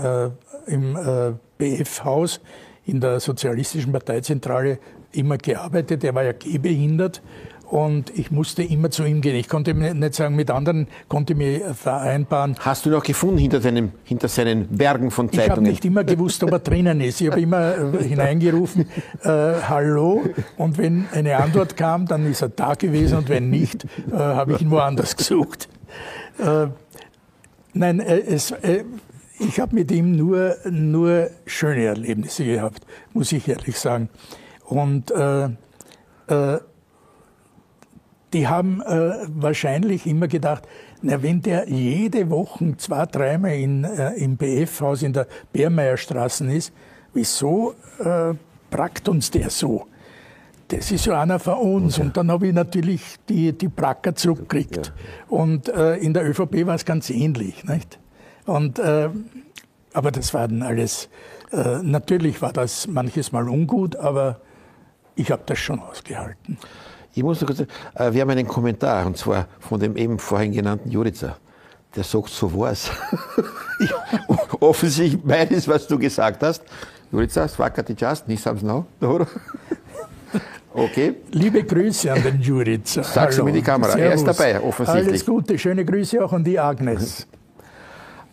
[0.67, 0.97] im
[1.57, 2.39] BF-Haus
[2.85, 4.79] in der Sozialistischen Parteizentrale
[5.11, 6.03] immer gearbeitet.
[6.03, 7.21] Er war ja gehbehindert
[7.69, 9.35] und ich musste immer zu ihm gehen.
[9.35, 12.55] Ich konnte nicht sagen, mit anderen konnte ich mich vereinbaren.
[12.59, 15.45] Hast du noch gefunden hinter, deinem, hinter seinen Bergen von Zeitungen?
[15.45, 17.21] Ich habe nicht immer gewusst, ob er drinnen ist.
[17.21, 18.87] Ich habe immer äh, hineingerufen,
[19.21, 20.23] äh, hallo.
[20.57, 24.53] Und wenn eine Antwort kam, dann ist er da gewesen und wenn nicht, äh, habe
[24.53, 25.69] ich ihn woanders gesucht.
[26.39, 26.67] Äh,
[27.73, 28.83] nein, äh, es, äh,
[29.39, 34.09] ich habe mit ihm nur, nur schöne Erlebnisse gehabt, muss ich ehrlich sagen.
[34.65, 35.13] Und
[38.33, 40.67] die haben äh, wahrscheinlich immer gedacht,
[41.01, 46.73] na, wenn der jede Woche zwei, dreimal in, äh, im BF-Haus in der Bärmeierstraße ist,
[47.13, 48.33] wieso äh,
[48.69, 49.87] prackt uns der so?
[50.67, 51.95] Das ist ja einer von uns.
[51.95, 52.07] Okay.
[52.07, 54.87] Und dann habe ich natürlich die, die Pracker zurückgekriegt.
[54.87, 54.93] Ja.
[55.27, 57.63] Und äh, in der ÖVP war es ganz ähnlich.
[57.63, 57.97] Nicht?
[58.45, 59.09] Und, äh,
[59.93, 61.09] aber das war dann alles,
[61.51, 64.41] äh, natürlich war das manches Mal ungut, aber
[65.15, 66.59] ich habe das schon ausgehalten.
[67.13, 70.19] Ich muss noch kurz sagen, äh, wir haben einen Kommentar, und zwar von dem eben
[70.19, 71.37] vorhin genannten Jurica.
[71.95, 72.91] Der sagt, so war's.
[74.59, 76.63] offensichtlich meines, was du gesagt hast.
[77.11, 78.85] Jurica, Swakati Just, nicht Sams Now.
[80.71, 81.15] Okay.
[81.31, 83.03] Liebe Grüße an den Jurica.
[83.03, 83.93] Sagst du mir die Kamera.
[83.93, 84.05] Servus.
[84.05, 85.07] Er ist dabei, offensichtlich.
[85.07, 87.25] Alles Gute, schöne Grüße auch an die Agnes.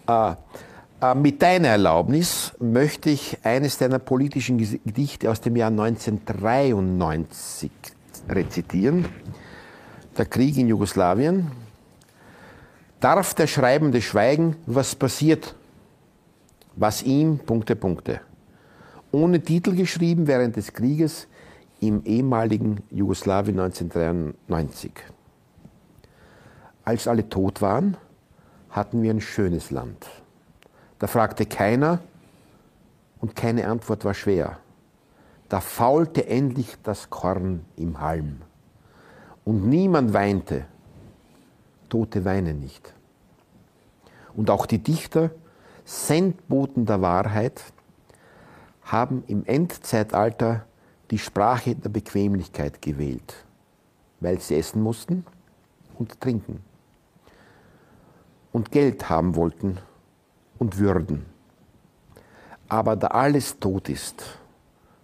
[0.06, 0.32] äh,
[1.00, 7.70] äh, mit deiner Erlaubnis möchte ich eines deiner politischen Gedichte aus dem Jahr 1993
[8.28, 9.06] rezitieren.
[10.16, 11.50] Der Krieg in Jugoslawien.
[13.00, 15.54] Darf der Schreibende schweigen, was passiert,
[16.74, 18.20] was ihm, Punkte, Punkte.
[19.12, 21.26] Ohne Titel geschrieben während des Krieges
[21.80, 24.92] im ehemaligen Jugoslawien 1993.
[26.84, 27.96] Als alle tot waren,
[28.70, 30.06] hatten wir ein schönes Land.
[30.98, 32.00] Da fragte keiner
[33.20, 34.58] und keine Antwort war schwer
[35.48, 38.42] da faulte endlich das Korn im Halm.
[39.44, 40.66] Und niemand weinte,
[41.88, 42.92] Tote weinen nicht.
[44.34, 45.30] Und auch die Dichter,
[45.84, 47.62] Sendboten der Wahrheit,
[48.82, 50.66] haben im Endzeitalter
[51.10, 53.34] die Sprache der Bequemlichkeit gewählt,
[54.20, 55.24] weil sie essen mussten
[55.98, 56.62] und trinken
[58.56, 59.78] und Geld haben wollten
[60.58, 61.26] und würden.
[62.68, 64.24] Aber da alles tot ist,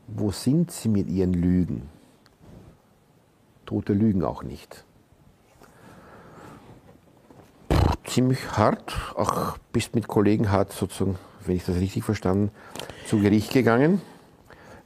[0.06, 1.88] wo sind sie mit ihren Lügen?
[3.66, 4.84] Tote lügen auch nicht.
[8.04, 12.50] Ziemlich hart, auch bist mit Kollegen hart sozusagen, wenn ich das richtig verstanden,
[13.06, 14.02] zu Gericht gegangen.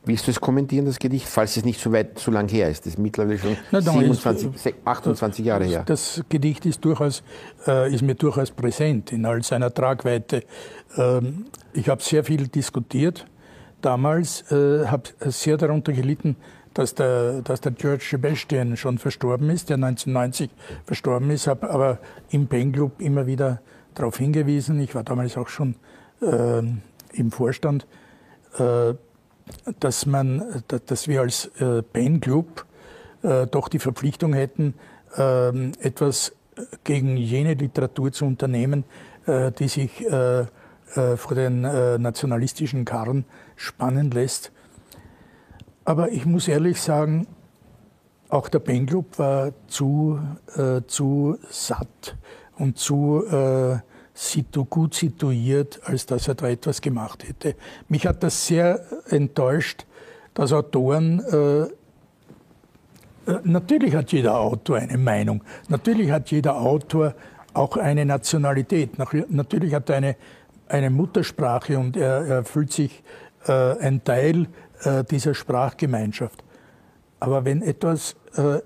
[0.05, 2.87] Willst du es kommentieren, das Gedicht, falls es nicht so weit, so lang her ist?
[2.87, 5.83] Das ist mittlerweile schon Na, 27, 28 Jahre her.
[5.85, 7.25] Das Gedicht ist, durchaus,
[7.67, 10.45] äh, ist mir durchaus präsent in all seiner Tragweite.
[10.97, 13.27] Ähm, ich habe sehr viel diskutiert
[13.87, 16.37] damals äh, habe sehr darunter gelitten,
[16.75, 20.51] dass der, dass der George Sebastian schon verstorben ist, der 1990
[20.85, 21.99] verstorben ist, habe aber
[22.31, 23.61] im Pen Club immer wieder
[23.95, 24.81] darauf hingewiesen.
[24.81, 25.77] Ich war damals auch schon
[26.21, 26.63] äh,
[27.13, 27.87] im Vorstand,
[28.59, 28.95] äh,
[29.79, 32.67] dass, man, dass wir als äh, Pen Club
[33.23, 34.75] äh, doch die Verpflichtung hätten,
[35.17, 36.33] ähm, etwas
[36.83, 38.85] gegen jene Literatur zu unternehmen,
[39.27, 40.47] äh, die sich äh,
[41.17, 43.25] vor den nationalistischen Karren
[43.57, 44.53] spannen lässt.
[45.85, 47.27] Aber ich muss ehrlich sagen,
[48.29, 50.21] auch der Ben Club war zu,
[50.57, 52.17] äh, zu satt
[52.59, 53.79] und zu äh,
[54.69, 57.55] gut situiert, als dass er da etwas gemacht hätte.
[57.89, 58.81] Mich hat das sehr
[59.11, 59.87] enttäuscht,
[60.35, 61.69] dass Autoren äh, äh
[63.45, 65.43] Natürlich hat jeder Autor eine Meinung.
[65.69, 67.15] Natürlich hat jeder Autor
[67.55, 68.99] auch eine Nationalität.
[68.99, 70.17] Natürlich hat er eine,
[70.69, 73.03] eine Muttersprache und er, er fühlt sich
[73.47, 74.49] äh, ein Teil
[74.83, 76.43] äh, dieser Sprachgemeinschaft.
[77.21, 78.59] Aber wenn etwas äh,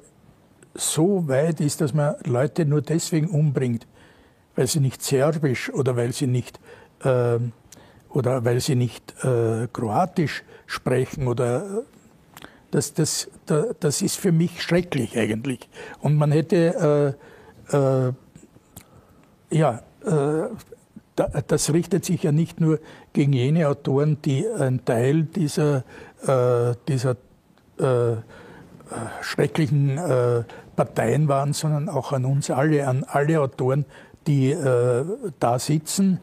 [0.75, 3.87] so weit ist, dass man Leute nur deswegen umbringt,
[4.57, 6.61] weil sie nicht Serbisch oder weil sie nicht
[7.03, 7.39] äh,
[8.09, 11.85] oder weil sie nicht äh, Kroatisch sprechen oder
[12.71, 13.29] das, das,
[13.81, 15.69] das ist für mich schrecklich eigentlich.
[16.01, 17.17] Und man hätte
[17.73, 19.83] äh, ja
[21.29, 22.79] das richtet sich ja nicht nur
[23.13, 25.85] gegen jene Autoren, die ein Teil dieser,
[26.27, 27.17] äh, dieser
[27.79, 28.17] äh,
[29.23, 30.45] schrecklichen äh,
[30.77, 33.85] Parteien waren, sondern auch an uns alle, an alle Autoren,
[34.27, 35.05] die äh,
[35.39, 36.21] da sitzen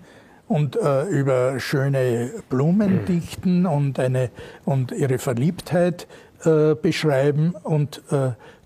[0.47, 4.29] und äh, über schöne Blumen dichten und, eine,
[4.65, 6.07] und ihre Verliebtheit
[6.43, 8.01] äh, beschreiben und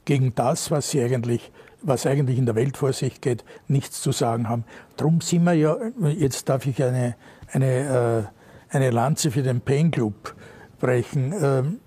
[0.06, 1.52] gegen das, was sie eigentlich
[1.82, 4.66] was eigentlich in der Welt vor sich geht, nichts zu sagen haben.
[4.98, 5.78] Darum sind wir ja,
[6.10, 7.16] jetzt darf ich eine,
[7.52, 8.30] eine,
[8.70, 10.36] äh, eine Lanze für den Pain Club
[10.80, 11.34] brechen.
[11.42, 11.80] Ähm,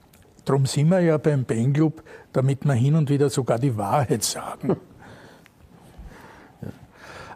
[0.45, 4.22] Darum sind wir ja beim Pain Club, damit wir hin und wieder sogar die Wahrheit
[4.22, 4.76] sagen.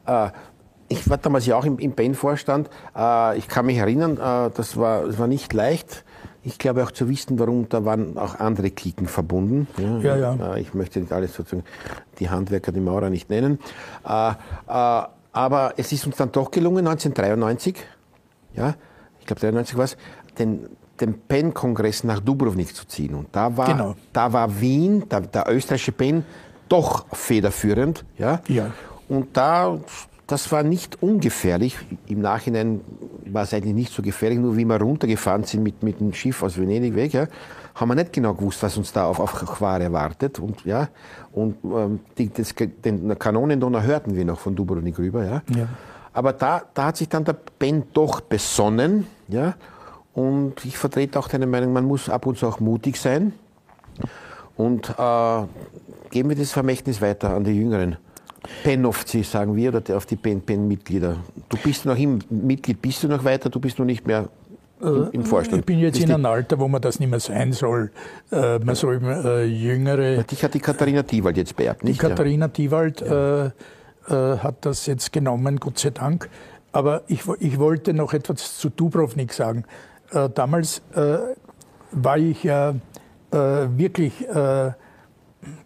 [0.07, 0.27] Ja.
[0.27, 0.31] Äh,
[0.89, 2.71] ich war damals ja auch im, im PEN-Vorstand.
[2.97, 6.03] Äh, ich kann mich erinnern, äh, das, war, das war nicht leicht.
[6.45, 9.67] Ich glaube auch zu wissen, warum da waren auch andere Klicken verbunden.
[9.77, 10.35] Ja, ja.
[10.35, 10.57] ja.
[10.57, 11.65] Ich möchte nicht alles sozusagen
[12.19, 13.59] die Handwerker, die Maurer nicht nennen.
[14.07, 17.77] Äh, äh, aber es ist uns dann doch gelungen, 1993,
[18.55, 18.75] ja,
[19.21, 19.97] ich glaube 93 war es,
[20.39, 20.69] den,
[21.01, 23.15] den PEN-Kongress nach Dubrovnik zu ziehen.
[23.15, 23.95] Und da war, genau.
[24.13, 26.25] da war Wien, der, der österreichische PEN,
[26.69, 28.05] doch federführend.
[28.17, 28.41] Ja?
[28.49, 28.73] ja.
[29.09, 29.79] Und da
[30.29, 31.77] das war nicht ungefährlich.
[32.07, 32.83] Im Nachhinein
[33.25, 36.43] war es eigentlich nicht so gefährlich, nur wie wir runtergefahren sind mit, mit dem Schiff
[36.43, 37.27] aus Venedig weg, ja,
[37.75, 40.39] haben wir nicht genau gewusst, was uns da auf, auf Quare erwartet.
[40.39, 40.89] Und, ja,
[41.33, 45.25] und ähm, die, das, den Kanonendonner hörten wir noch von Dubrovnik rüber.
[45.25, 45.43] Ja.
[45.57, 45.69] ja.
[46.13, 49.07] Aber da, da hat sich dann der Ben doch besonnen.
[49.29, 49.55] Ja,
[50.13, 53.33] und ich vertrete auch deine Meinung, man muss ab und zu auch mutig sein.
[54.57, 55.43] Und äh,
[56.11, 57.97] geben wir das Vermächtnis weiter an die Jüngeren.
[58.63, 61.17] PEN-Offizier, sagen wir, oder auf die PEN-Mitglieder.
[61.49, 64.29] Du bist noch im Mitglied, bist du noch weiter, du bist noch nicht mehr
[64.81, 65.61] im, im Vorstand.
[65.61, 67.91] Ich bin jetzt in einem Alter, wo man das nicht mehr sein soll.
[68.31, 70.23] Äh, man soll äh, jüngere.
[70.23, 72.01] Dich hat die Katharina Diewald jetzt beerbt, nicht?
[72.01, 72.53] Die Katharina ja.
[72.53, 73.47] Diewald ja.
[73.47, 73.51] Äh,
[74.09, 76.29] äh, hat das jetzt genommen, Gott sei Dank.
[76.73, 79.65] Aber ich, ich wollte noch etwas zu Dubrovnik sagen.
[80.13, 81.19] Äh, damals äh,
[81.93, 82.75] war ich ja
[83.31, 84.25] wirklich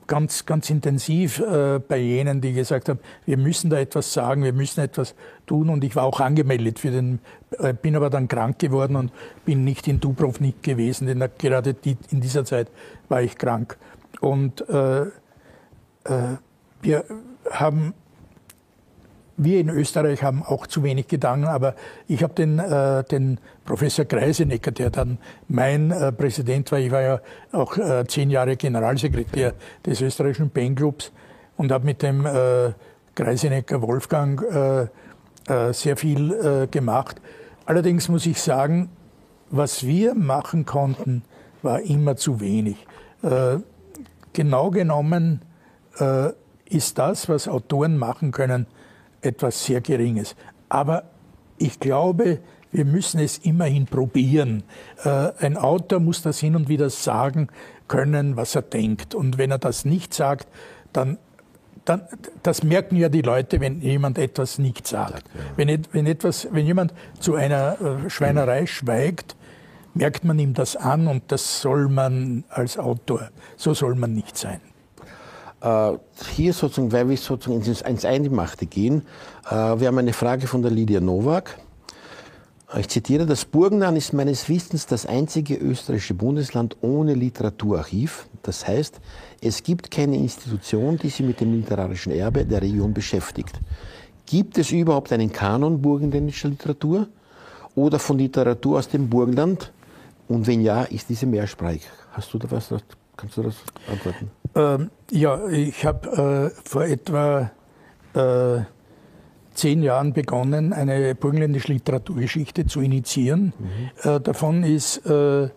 [0.07, 4.53] ganz, ganz intensiv äh, bei jenen, die gesagt haben, wir müssen da etwas sagen, wir
[4.53, 5.15] müssen etwas
[5.47, 5.69] tun.
[5.69, 7.21] Und ich war auch angemeldet für den,
[7.59, 9.13] äh, bin aber dann krank geworden und
[9.45, 12.69] bin nicht in Dubrovnik gewesen, denn gerade die, in dieser Zeit
[13.09, 13.77] war ich krank.
[14.21, 15.09] Und äh, äh
[16.83, 17.05] wir
[17.49, 17.95] haben
[19.37, 21.75] wir in Österreich haben auch zu wenig getan, aber
[22.07, 25.19] ich habe den, äh, den Professor Greisenecker, der dann
[25.49, 27.21] mein äh, Präsident war, ich war ja
[27.53, 29.55] auch äh, zehn Jahre Generalsekretär
[29.85, 31.13] des österreichischen Pen Clubs
[31.57, 32.73] und habe mit dem äh,
[33.15, 34.83] Greisenecker Wolfgang äh,
[35.49, 37.21] äh, sehr viel äh, gemacht.
[37.67, 38.91] Allerdings muss ich sagen,
[39.51, 41.23] was wir machen konnten,
[41.63, 42.77] war immer zu wenig.
[44.33, 45.43] Genau genommen
[46.65, 48.67] ist das, was Autoren machen können,
[49.23, 50.37] etwas sehr Geringes.
[50.69, 51.05] Aber
[51.59, 52.41] ich glaube,
[52.73, 54.65] wir müssen es immerhin probieren.
[55.05, 57.49] Äh, ein Autor muss das hin und wieder sagen
[57.87, 59.15] können, was er denkt.
[59.15, 60.49] Und wenn er das nicht sagt,
[60.93, 61.19] dann,
[61.85, 62.03] dann
[62.43, 65.25] das merken ja die Leute, wenn jemand etwas nicht sagt.
[65.57, 69.37] Wenn, wenn, etwas, wenn jemand zu einer äh, Schweinerei schweigt,
[69.95, 74.39] merkt man ihm das an und das soll man als Autor, so soll man nicht
[74.39, 74.61] sein.
[75.63, 75.93] Äh,
[76.35, 79.03] hier sozusagen, weil wir sozusagen ins, ins Eingemachte gehen,
[79.49, 81.57] äh, wir haben eine Frage von der Lydia Nowak.
[82.77, 88.27] Ich zitiere, das Burgenland ist meines Wissens das einzige österreichische Bundesland ohne Literaturarchiv.
[88.43, 88.99] Das heißt,
[89.43, 93.61] es gibt keine Institution, die sich mit dem literarischen Erbe der Region beschäftigt.
[94.25, 97.09] Gibt es überhaupt einen Kanon burgenländischer Literatur
[97.75, 99.71] oder von Literatur aus dem Burgenland?
[100.27, 101.83] Und wenn ja, ist diese mehrsprachig?
[102.13, 102.75] Hast du da was?
[103.17, 103.57] Kannst du das
[103.91, 104.31] antworten?
[104.55, 107.51] Ähm, ja, ich habe äh, vor etwa
[108.15, 108.63] äh,
[109.55, 113.53] zehn Jahren begonnen, eine burgenländische Literaturgeschichte zu initiieren.
[113.59, 114.11] Mhm.
[114.11, 115.49] Äh, davon ist äh,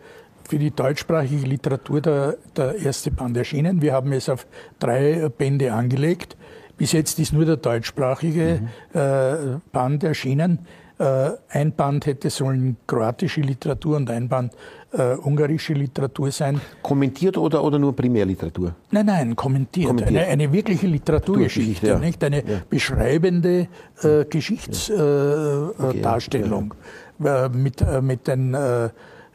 [0.48, 3.82] für die deutschsprachige Literatur der, der erste Band erschienen.
[3.82, 4.46] Wir haben es auf
[4.80, 6.38] drei Bände angelegt.
[6.78, 8.62] Bis jetzt ist nur der deutschsprachige
[8.94, 9.00] mhm.
[9.00, 10.60] äh, Band erschienen.
[10.98, 14.54] Äh, ein Band hätte sollen kroatische Literatur und ein Band
[14.94, 16.62] äh, ungarische Literatur sein.
[16.82, 18.74] Kommentiert oder, oder nur Primärliteratur?
[18.92, 19.88] Nein, nein, kommentiert.
[19.88, 20.22] kommentiert.
[20.22, 22.00] Eine, eine, wirkliche Literaturgeschichte, ja.
[22.00, 22.24] nicht?
[22.24, 22.62] Eine ja.
[22.70, 23.68] beschreibende
[24.02, 26.74] äh, Geschichtsdarstellung
[27.20, 27.28] ja.
[27.36, 27.46] okay.
[27.46, 28.90] Äh, mit, äh, mit den äh,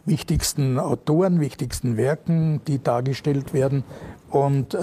[0.05, 3.85] wichtigsten Autoren, wichtigsten Werken, die dargestellt werden.
[4.31, 4.77] Und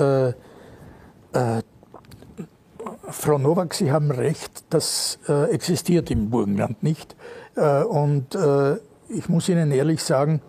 [3.09, 7.15] Frau Nowak, Sie haben recht, das äh, existiert im Burgenland nicht.
[7.55, 8.75] Äh, und äh,
[9.09, 10.41] ich muss Ihnen ehrlich sagen,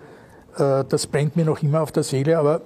[0.56, 2.62] äh, das brennt mir noch immer auf der Seele, aber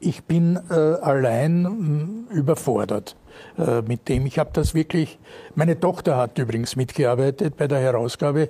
[0.00, 3.16] ich bin äh, allein mh, überfordert.
[3.58, 4.26] äh, mit dem.
[4.26, 5.18] Ich habe das wirklich,
[5.54, 8.48] meine Tochter hat übrigens mitgearbeitet bei der Herausgabe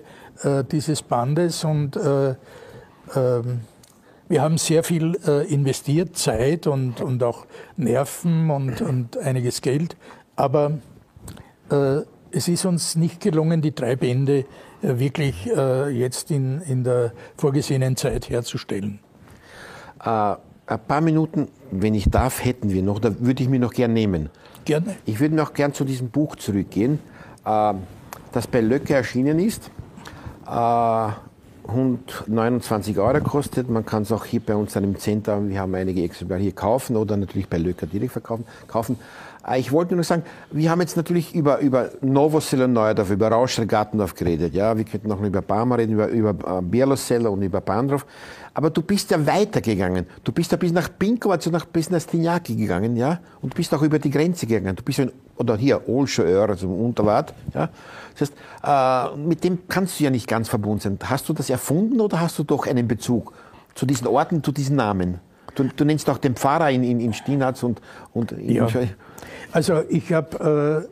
[0.70, 2.36] dieses Bandes und äh,
[3.16, 3.62] ähm,
[4.28, 5.14] wir haben sehr viel
[5.48, 7.46] investiert, Zeit und, und auch
[7.78, 9.96] Nerven und, und einiges Geld,
[10.38, 10.78] aber
[11.70, 14.44] äh, es ist uns nicht gelungen, die drei Bände
[14.82, 19.00] äh, wirklich jetzt in, in der vorgesehenen Zeit herzustellen.
[20.04, 20.34] Äh,
[20.66, 23.92] ein paar Minuten, wenn ich darf, hätten wir noch, da würde ich mir noch gern
[23.92, 24.30] nehmen.
[24.64, 24.96] Gerne.
[25.06, 26.98] Ich würde noch gern zu diesem Buch zurückgehen,
[27.44, 27.74] äh,
[28.32, 29.70] das bei Löcke erschienen ist.
[30.46, 31.10] Äh,
[31.68, 33.68] 129 Euro kostet.
[33.68, 36.52] Man kann es auch hier bei uns dann im Center, wir haben einige Exemplare hier
[36.52, 38.44] kaufen oder natürlich bei Löcker direkt verkaufen.
[38.66, 38.98] kaufen.
[39.48, 43.66] Äh, ich wollte nur sagen, wir haben jetzt natürlich über, über Novosel Neudorf, über Rauscher
[43.66, 44.54] Gartendorf geredet.
[44.54, 48.06] Ja, wir könnten noch über Barmer reden, über, über äh, Bierloseller und über Bandorf.
[48.54, 50.06] Aber du bist ja weitergegangen.
[50.24, 53.20] Du bist ja bis nach Pinkovac also nach, bis nach Stinjaki gegangen, ja?
[53.40, 54.74] Und bist auch über die Grenze gegangen.
[54.74, 57.68] Du bist ja, in, oder hier, Olschöör, also im Unterwart, ja?
[58.18, 60.98] Das heißt, äh, mit dem kannst du ja nicht ganz verbunden sein.
[61.04, 63.32] Hast du das erfunden oder hast du doch einen Bezug
[63.76, 65.20] zu diesen Orten, zu diesen Namen?
[65.54, 67.80] Du, du nennst auch den Pfarrer in, in, in Stinaz und,
[68.12, 68.66] und ja.
[69.52, 70.88] Also ich habe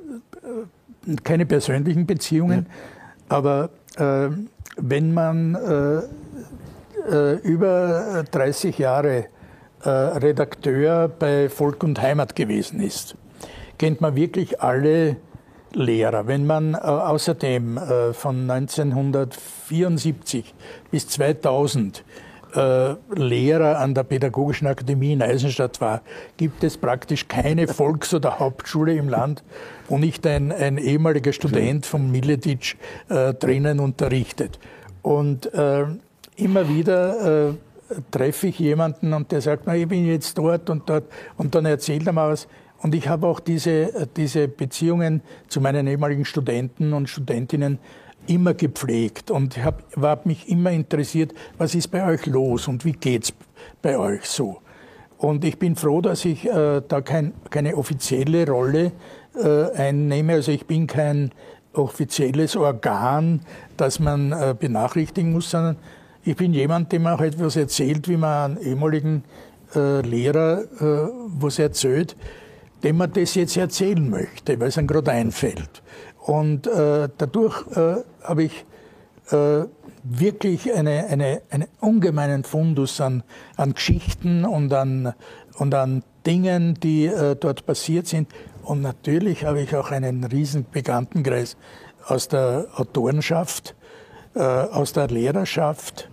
[1.07, 3.37] äh, keine persönlichen Beziehungen, ja.
[3.37, 4.29] aber äh,
[4.77, 6.01] wenn man äh,
[7.11, 9.27] äh über 30 Jahre
[9.85, 13.17] äh, Redakteur bei Volk und Heimat gewesen ist,
[13.79, 15.17] kennt man wirklich alle
[15.73, 16.27] Lehrer.
[16.27, 17.79] Wenn man äh, außerdem
[18.13, 20.55] von 1974
[20.91, 22.03] bis 2000 äh,
[22.55, 26.03] Lehrer an der Pädagogischen Akademie in Eisenstadt war,
[26.37, 29.43] gibt es praktisch keine Volks- oder Hauptschule im Land,
[29.89, 32.77] wo nicht ein, ein ehemaliger Student von Miletic
[33.09, 34.59] äh, drinnen unterrichtet.
[35.03, 35.85] Und äh,
[36.37, 37.55] immer wieder äh,
[38.11, 41.05] treffe ich jemanden und der sagt, na, ich bin jetzt dort und dort
[41.37, 42.49] und dann erzählt er mal was.
[42.83, 47.79] Und ich habe auch diese, diese Beziehungen zu meinen ehemaligen Studenten und Studentinnen
[48.29, 53.33] immer gepflegt und hab mich immer interessiert, was ist bei euch los und wie geht's
[53.83, 54.59] bei euch so.
[55.19, 58.93] Und ich bin froh, dass ich äh, da kein, keine offizielle Rolle
[59.35, 60.35] äh, einnehme.
[60.35, 61.31] Also ich bin kein
[61.73, 63.41] offizielles Organ,
[63.77, 65.77] das man äh, benachrichtigen muss, sondern
[66.25, 69.25] ich bin jemand, dem auch etwas erzählt, wie man einen ehemaligen
[69.75, 71.09] äh, Lehrer äh,
[71.39, 72.17] was erzählt,
[72.83, 75.83] dem man das jetzt erzählen möchte, weil es einem gerade einfällt.
[76.27, 78.65] Und äh, dadurch äh, habe ich
[79.31, 79.65] äh,
[80.03, 83.23] wirklich eine, eine, einen ungemeinen Fundus an,
[83.57, 85.15] an Geschichten und an,
[85.59, 88.29] und an Dingen, die äh, dort passiert sind.
[88.65, 91.57] Und natürlich habe ich auch einen riesen Bekanntenkreis
[92.05, 93.77] aus der Autorenschaft,
[94.35, 96.11] äh, aus der Lehrerschaft.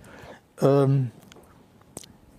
[0.60, 1.10] Ähm,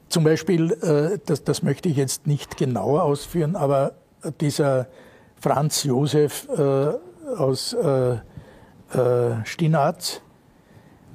[0.08, 3.96] zum Beispiel, äh, das, das möchte ich jetzt nicht genauer ausführen, aber
[4.40, 4.88] dieser
[5.42, 6.48] Franz Josef
[7.38, 10.22] aus äh, äh, Stinaz.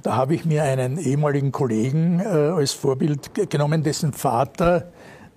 [0.03, 4.91] Da habe ich mir einen ehemaligen Kollegen äh, als Vorbild genommen, dessen Vater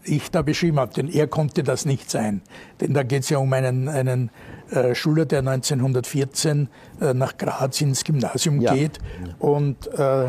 [0.05, 2.41] ich da beschrieben habe, denn er konnte das nicht sein.
[2.81, 4.31] Denn da geht es ja um einen, einen
[4.71, 6.69] äh, Schüler, der 1914
[6.99, 8.73] äh, nach Graz ins Gymnasium ja.
[8.73, 8.99] geht
[9.39, 10.27] und äh,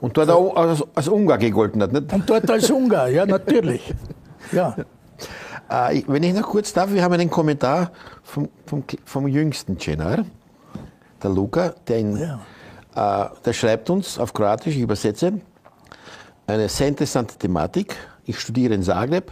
[0.00, 2.12] und dort auch als, als Ungar gegolten hat, nicht?
[2.12, 3.94] Und dort als Ungar, ja, natürlich.
[4.52, 4.76] Ja.
[5.70, 7.92] Äh, wenn ich noch kurz darf, wir haben einen Kommentar
[8.34, 10.24] vom, vom, vom jüngsten Cenar,
[11.22, 12.40] der Luca, der, in, ja.
[12.94, 15.40] äh, der schreibt uns auf Kroatisch, ich übersetze,
[16.46, 17.96] eine sehr interessante Thematik.
[18.26, 19.30] Ich studiere in Zagreb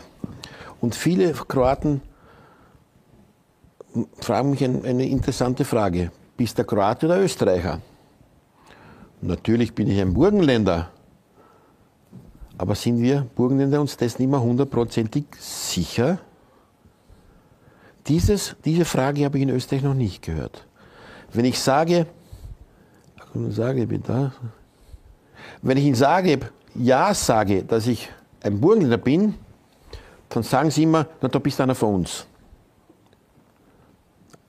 [0.80, 2.00] und viele Kroaten
[4.20, 6.12] fragen mich eine interessante Frage.
[6.36, 7.80] Bist du Kroate oder Österreicher?
[9.20, 10.90] Natürlich bin ich ein Burgenländer.
[12.56, 16.18] Aber sind wir Burgenländer uns nicht mehr hundertprozentig sicher?
[18.08, 20.66] Dieses, diese Frage habe ich in Österreich noch nicht gehört.
[21.32, 22.06] Wenn ich sage,
[23.34, 24.32] da,
[25.62, 28.08] wenn ich in Zagreb ja sage, dass ich
[28.42, 29.34] ein Burgenländer bin,
[30.28, 32.26] dann sagen sie immer, na, da bist du einer von uns.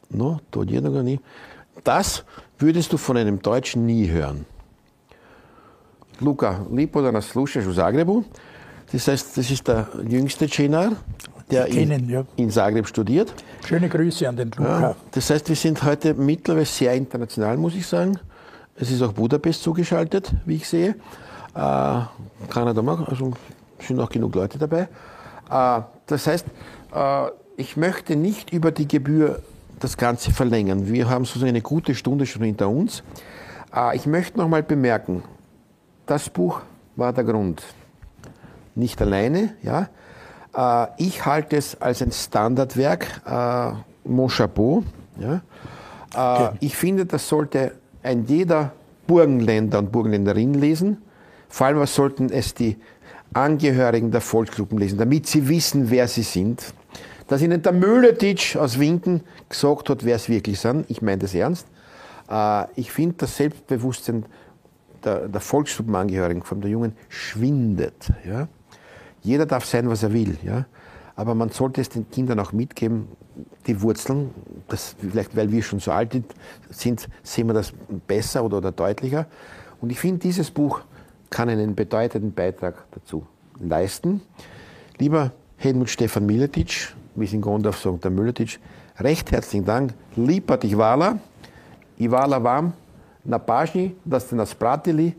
[0.10, 0.40] No,
[1.84, 2.24] das
[2.58, 4.46] würdest du von einem Deutschen nie hören.
[6.72, 8.24] Lipo da nas slušaš u Zagrebu.
[8.92, 10.92] Das heißt, das ist der jüngste Cenar,
[11.54, 12.26] der kennen, in, ja.
[12.36, 13.34] in, Zagreb studiert.
[13.66, 14.82] Schöne Grüße an den Luca.
[14.82, 18.20] Ja, das heißt, wir sind heute mittlerweile sehr international, muss ich sagen.
[18.76, 20.90] Es ist auch Budapest zugeschaltet, wie ich sehe.
[20.90, 22.02] Äh,
[22.50, 23.34] Kanada, also
[23.80, 24.88] sind auch genug Leute dabei.
[25.50, 26.46] Äh, das heißt,
[26.94, 27.28] äh,
[27.58, 29.42] ich möchte nicht über die Gebühr
[29.80, 30.88] das Ganze verlängern.
[30.88, 33.04] Wir haben sozusagen eine gute Stunde schon hinter uns.
[33.76, 35.24] Äh, ich möchte noch mal bemerken,
[36.06, 36.62] das Buch
[36.96, 37.64] war der Grund.
[38.76, 39.90] Nicht alleine, ja,
[40.98, 43.72] ich halte es als ein Standardwerk, äh,
[44.08, 44.84] Mon Chapeau.
[45.20, 45.42] Ja.
[46.14, 46.58] Äh, okay.
[46.60, 47.74] Ich finde, das sollte
[48.04, 48.74] ein jeder
[49.08, 51.02] Burgenländer und Burgenländerin lesen.
[51.50, 52.78] Vor allem sollten es die
[53.34, 56.74] Angehörigen der Volksgruppen lesen, damit sie wissen, wer sie sind.
[57.28, 60.86] Dass ihnen der Mühletitsch aus Winken gesagt hat, wer es wirklich sind.
[60.90, 61.68] Ich meine das ernst.
[62.30, 64.26] Äh, ich finde, das Selbstbewusstsein
[65.04, 68.10] der, der Volksgruppenangehörigen, von der Jungen, schwindet.
[68.26, 68.48] Ja?
[69.24, 70.38] Jeder darf sein, was er will.
[70.44, 70.66] Ja?
[71.16, 73.08] Aber man sollte es den Kindern auch mitgeben,
[73.66, 74.32] die Wurzeln,
[74.68, 76.16] das, vielleicht weil wir schon so alt
[76.70, 77.74] sind, sehen wir das
[78.08, 79.26] besser oder, oder deutlicher.
[79.82, 80.82] Und ich finde, dieses Buch
[81.30, 83.26] kann einen bedeutenden Beitrag dazu
[83.60, 84.22] leisten.
[85.00, 88.60] Lieber Helmut Stefan Miletic, wie es in Gondorf sagen, der Miletic,
[89.00, 89.94] recht herzlichen Dank.
[90.16, 91.20] Lieber dich Vala,
[91.98, 92.74] Ivala vam
[93.24, 95.14] na pažnji, da ste nas pratili.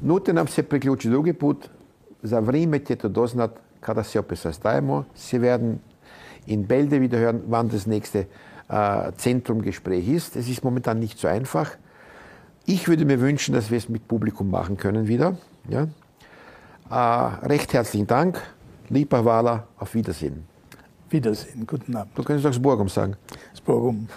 [0.00, 1.68] Nute nam se priključiti drugi put.
[2.26, 3.50] Za vrijeme ćete doznat
[3.80, 5.04] kada se opet sastajemo.
[5.16, 5.78] Sie werden
[6.46, 8.26] in Bälde wieder hören, wann das nächste
[8.68, 10.36] äh, Zentrumgespräch ist.
[10.36, 11.70] Es ist momentan nicht so einfach.
[12.64, 15.36] Ich würde mir wünschen, dass wir es mit Publikum machen können wieder.
[15.68, 15.86] Ja?
[16.90, 18.42] Äh, recht herzlichen Dank.
[18.88, 20.44] Lieber Wala, auf Wiedersehen.
[21.10, 22.16] Wiedersehen, guten Abend.
[22.16, 23.16] Du kannst auch Sborgum sagen.
[23.56, 24.08] Sborgum.